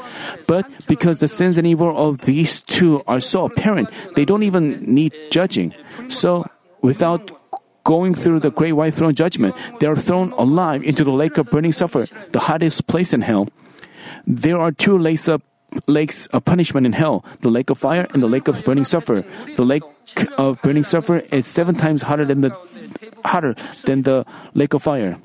But 0.46 0.66
because 0.88 1.18
the 1.18 1.28
sins 1.28 1.56
and 1.58 1.66
evil 1.66 1.96
of 1.96 2.22
these 2.22 2.62
two 2.62 3.02
are 3.06 3.20
so 3.20 3.44
apparent, 3.44 3.90
they 4.16 4.24
don't 4.24 4.42
even 4.42 4.82
need 4.82 5.14
judging. 5.30 5.74
So, 6.08 6.48
without 6.82 7.30
going 7.86 8.18
through 8.18 8.42
the 8.42 8.50
great 8.50 8.74
white 8.74 8.92
throne 8.92 9.14
judgment, 9.14 9.54
they 9.78 9.86
are 9.86 9.94
thrown 9.94 10.34
alive 10.34 10.82
into 10.82 11.06
the 11.06 11.14
lake 11.14 11.38
of 11.38 11.46
burning 11.54 11.70
sulfur, 11.70 12.10
the 12.34 12.50
hottest 12.50 12.90
place 12.90 13.14
in 13.14 13.22
hell. 13.22 13.46
There 14.26 14.58
are 14.58 14.74
two 14.74 14.98
lakes 14.98 15.30
of 15.30 15.40
lakes 15.86 16.26
of 16.34 16.42
punishment 16.44 16.86
in 16.86 16.92
hell: 16.92 17.22
the 17.46 17.50
lake 17.50 17.70
of 17.70 17.78
fire 17.78 18.10
and 18.10 18.22
the 18.22 18.26
lake 18.26 18.50
of 18.50 18.64
burning 18.66 18.84
sulfur. 18.84 19.22
The 19.54 19.64
lake 19.64 19.86
of 20.36 20.58
burning 20.62 20.82
sulfur 20.82 21.22
is 21.30 21.46
seven 21.46 21.78
times 21.78 22.02
hotter 22.02 22.26
than 22.26 22.42
the 22.42 22.50
hotter 23.24 23.54
than 23.86 24.02
the 24.02 24.26
lake 24.54 24.74
of 24.74 24.82
fire. 24.82 25.18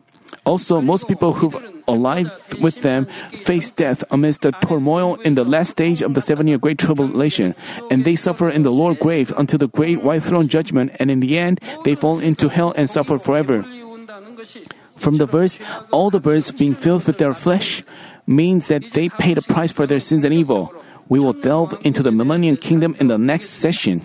Also, 0.45 0.81
most 0.81 1.07
people 1.09 1.33
who 1.33 1.49
alive 1.87 2.31
with 2.61 2.81
them 2.81 3.07
face 3.31 3.71
death 3.71 4.03
amidst 4.11 4.41
the 4.41 4.51
turmoil 4.63 5.15
in 5.21 5.35
the 5.35 5.43
last 5.43 5.71
stage 5.71 6.01
of 6.01 6.13
the 6.13 6.21
seven 6.21 6.47
year 6.47 6.57
great 6.57 6.77
tribulation, 6.77 7.55
and 7.89 8.05
they 8.05 8.15
suffer 8.15 8.49
in 8.49 8.63
the 8.63 8.71
lower 8.71 8.95
grave 8.95 9.33
until 9.37 9.59
the 9.59 9.67
great 9.67 10.03
white 10.03 10.23
throne 10.23 10.47
judgment, 10.47 10.91
and 10.99 11.11
in 11.11 11.19
the 11.19 11.37
end, 11.37 11.59
they 11.83 11.95
fall 11.95 12.19
into 12.19 12.49
hell 12.49 12.73
and 12.75 12.89
suffer 12.89 13.17
forever. 13.17 13.65
From 14.95 15.15
the 15.15 15.25
verse, 15.25 15.57
all 15.91 16.09
the 16.09 16.19
birds 16.19 16.51
being 16.51 16.75
filled 16.75 17.05
with 17.05 17.17
their 17.17 17.33
flesh 17.33 17.83
means 18.27 18.67
that 18.67 18.93
they 18.93 19.09
paid 19.09 19.37
a 19.37 19.41
price 19.41 19.71
for 19.71 19.87
their 19.87 19.99
sins 19.99 20.23
and 20.23 20.33
evil. 20.33 20.73
We 21.09 21.19
will 21.19 21.33
delve 21.33 21.79
into 21.83 22.03
the 22.03 22.11
millennium 22.11 22.55
kingdom 22.57 22.95
in 22.99 23.07
the 23.07 23.17
next 23.17 23.49
session. 23.49 24.01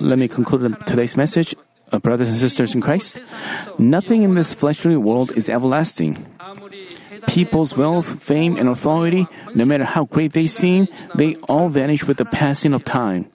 Let 0.00 0.18
me 0.18 0.28
conclude 0.28 0.76
today's 0.86 1.16
message 1.16 1.54
brothers 2.00 2.28
and 2.28 2.38
sisters 2.38 2.74
in 2.74 2.80
Christ, 2.80 3.20
nothing 3.78 4.22
in 4.22 4.34
this 4.34 4.54
fleshly 4.54 4.96
world 4.96 5.32
is 5.36 5.48
everlasting. 5.48 6.26
People's 7.28 7.76
wealth, 7.76 8.22
fame, 8.22 8.56
and 8.56 8.68
authority, 8.68 9.26
no 9.54 9.64
matter 9.64 9.84
how 9.84 10.04
great 10.04 10.32
they 10.32 10.46
seem, 10.46 10.88
they 11.14 11.36
all 11.48 11.68
vanish 11.68 12.04
with 12.04 12.16
the 12.16 12.24
passing 12.24 12.74
of 12.74 12.84
time. 12.84 13.30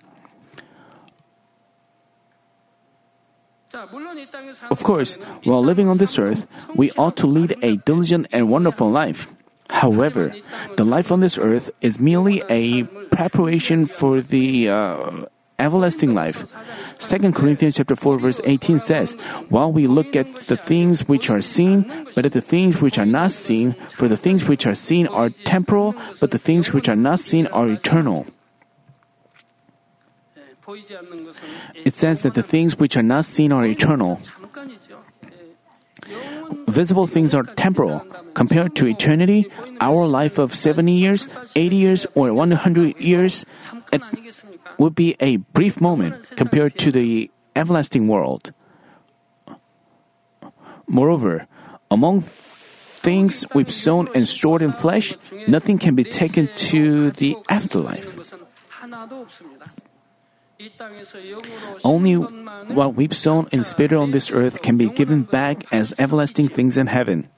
Of 4.70 4.84
course, 4.84 5.16
while 5.44 5.64
living 5.64 5.88
on 5.88 5.98
this 5.98 6.18
earth, 6.18 6.48
we 6.76 6.92
ought 6.98 7.16
to 7.18 7.28
lead 7.28 7.56
a 7.62 7.78
diligent 7.78 8.28
and 8.32 8.50
wonderful 8.50 8.90
life. 8.90 9.28
However, 9.70 10.34
the 10.76 10.86
life 10.86 11.12
on 11.12 11.20
this 11.20 11.38
earth 11.38 11.70
is 11.82 12.00
merely 12.00 12.42
a 12.50 12.84
preparation 13.12 13.86
for 13.86 14.22
the 14.22 14.70
uh, 14.70 15.26
everlasting 15.60 16.14
life. 16.14 16.54
2 17.00 17.32
Corinthians 17.34 17.76
chapter 17.76 17.96
4 17.96 18.20
verse 18.20 18.42
18 18.44 18.80
says, 18.80 19.14
While 19.50 19.72
we 19.72 19.88
look 19.88 20.16
at 20.16 20.28
the 20.48 20.58
things 20.58 21.08
which 21.08 21.30
are 21.30 21.42
seen, 21.42 21.86
but 22.16 22.26
at 22.26 22.34
the 22.34 22.42
things 22.42 22.82
which 22.82 22.98
are 22.98 23.06
not 23.06 23.32
seen, 23.32 23.74
for 23.96 24.08
the 24.08 24.18
things 24.18 24.48
which 24.48 24.66
are 24.66 24.76
seen 24.76 25.08
are 25.08 25.30
temporal, 25.30 25.96
but 26.20 26.32
the 26.32 26.40
things 26.40 26.74
which 26.74 26.90
are 26.90 26.96
not 26.96 27.20
seen 27.20 27.48
are 27.48 27.70
eternal. 27.70 28.26
It 31.86 31.96
says 31.96 32.22
that 32.22 32.34
the 32.34 32.44
things 32.44 32.78
which 32.78 32.98
are 32.98 33.04
not 33.04 33.26
seen 33.26 33.52
are 33.52 33.66
eternal. 33.66 34.20
Visible 36.68 37.08
things 37.08 37.34
are 37.34 37.44
temporal. 37.44 38.06
Compared 38.34 38.76
to 38.76 38.88
eternity, 38.88 39.50
our 39.82 40.06
life 40.06 40.38
of 40.38 40.54
70 40.54 40.92
years, 40.92 41.28
80 41.56 41.76
years, 41.76 42.08
or 42.14 42.34
100 42.34 43.00
years, 43.00 43.46
at 43.92 44.02
would 44.78 44.96
be 44.96 45.16
a 45.20 45.38
brief 45.38 45.82
moment 45.82 46.30
compared 46.36 46.78
to 46.80 46.92
the 46.92 47.32
everlasting 47.56 48.08
world. 48.08 48.54
Moreover, 50.88 51.48
among 51.92 52.22
things 52.22 53.46
we've 53.54 53.72
sown 53.72 54.08
and 54.16 54.28
stored 54.28 54.62
in 54.62 54.72
flesh, 54.72 55.16
nothing 55.48 55.78
can 55.78 55.96
be 55.96 56.04
taken 56.04 56.50
to 56.72 57.12
the 57.12 57.36
afterlife. 57.50 58.08
Only 61.84 62.16
what 62.16 62.96
we've 62.96 63.16
sown 63.16 63.48
and 63.52 63.66
spirit 63.66 63.94
on 63.94 64.12
this 64.12 64.32
earth 64.32 64.62
can 64.62 64.78
be 64.78 64.90
given 64.90 65.24
back 65.24 65.72
as 65.72 65.94
everlasting 66.00 66.48
things 66.48 66.78
in 66.78 66.88
heaven. 66.88 67.30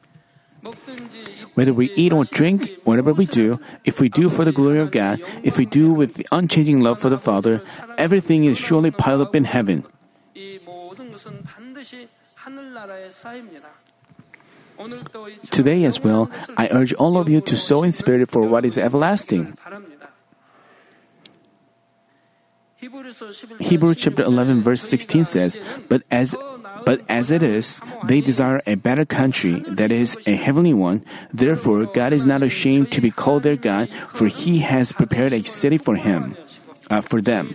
Whether 1.55 1.73
we 1.73 1.91
eat 1.95 2.13
or 2.13 2.23
drink, 2.23 2.71
whatever 2.83 3.13
we 3.13 3.25
do, 3.25 3.59
if 3.83 3.99
we 3.99 4.09
do 4.09 4.29
for 4.29 4.45
the 4.45 4.51
glory 4.51 4.79
of 4.79 4.91
God, 4.91 5.19
if 5.43 5.57
we 5.57 5.65
do 5.65 5.91
with 5.91 6.15
the 6.15 6.25
unchanging 6.31 6.79
love 6.79 6.99
for 6.99 7.09
the 7.09 7.17
Father, 7.17 7.61
everything 7.97 8.43
is 8.45 8.57
surely 8.57 8.91
piled 8.91 9.21
up 9.21 9.35
in 9.35 9.43
heaven. 9.45 9.83
Today 15.51 15.83
as 15.83 15.99
well, 15.99 16.31
I 16.55 16.69
urge 16.71 16.93
all 16.93 17.17
of 17.17 17.27
you 17.27 17.41
to 17.41 17.57
sow 17.57 17.83
in 17.83 17.91
spirit 17.91 18.31
for 18.31 18.47
what 18.47 18.63
is 18.63 18.77
everlasting. 18.77 19.57
Hebrew 22.79 23.93
chapter 23.93 24.23
11 24.23 24.63
verse 24.63 24.81
16 24.87 25.25
says, 25.25 25.59
"But 25.91 26.07
as 26.07 26.31
but 26.87 27.03
as 27.11 27.27
it 27.29 27.43
is, 27.43 27.83
they 28.07 28.23
desire 28.23 28.63
a 28.63 28.79
better 28.79 29.03
country, 29.03 29.59
that 29.67 29.91
is, 29.91 30.15
a 30.25 30.39
heavenly 30.39 30.73
one. 30.73 31.03
Therefore, 31.33 31.91
God 31.91 32.15
is 32.15 32.23
not 32.23 32.41
ashamed 32.41 32.95
to 32.95 33.03
be 33.03 33.11
called 33.11 33.43
their 33.43 33.59
God, 33.59 33.91
for 34.15 34.31
He 34.31 34.63
has 34.63 34.95
prepared 34.95 35.35
a 35.35 35.43
city 35.43 35.75
for 35.75 35.99
him, 35.99 36.39
uh, 36.89 37.03
for 37.03 37.19
them." 37.19 37.51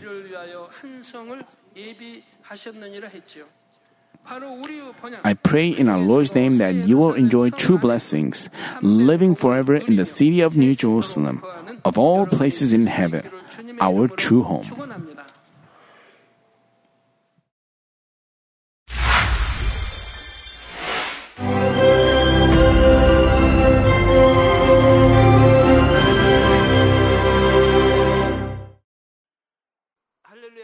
I 5.24 5.34
pray 5.34 5.68
in 5.68 5.88
our 5.88 6.00
Lord's 6.00 6.34
name 6.34 6.56
that 6.56 6.84
you 6.84 6.96
will 6.96 7.12
enjoy 7.12 7.50
true 7.50 7.76
blessings, 7.76 8.48
living 8.80 9.34
forever 9.34 9.76
in 9.76 9.96
the 9.96 10.04
city 10.04 10.40
of 10.40 10.56
New 10.56 10.74
Jerusalem, 10.76 11.44
of 11.84 11.96
all 11.96 12.24
places 12.24 12.72
in 12.72 12.86
heaven, 12.88 13.24
our 13.80 14.08
true 14.08 14.44
home. 14.44 14.64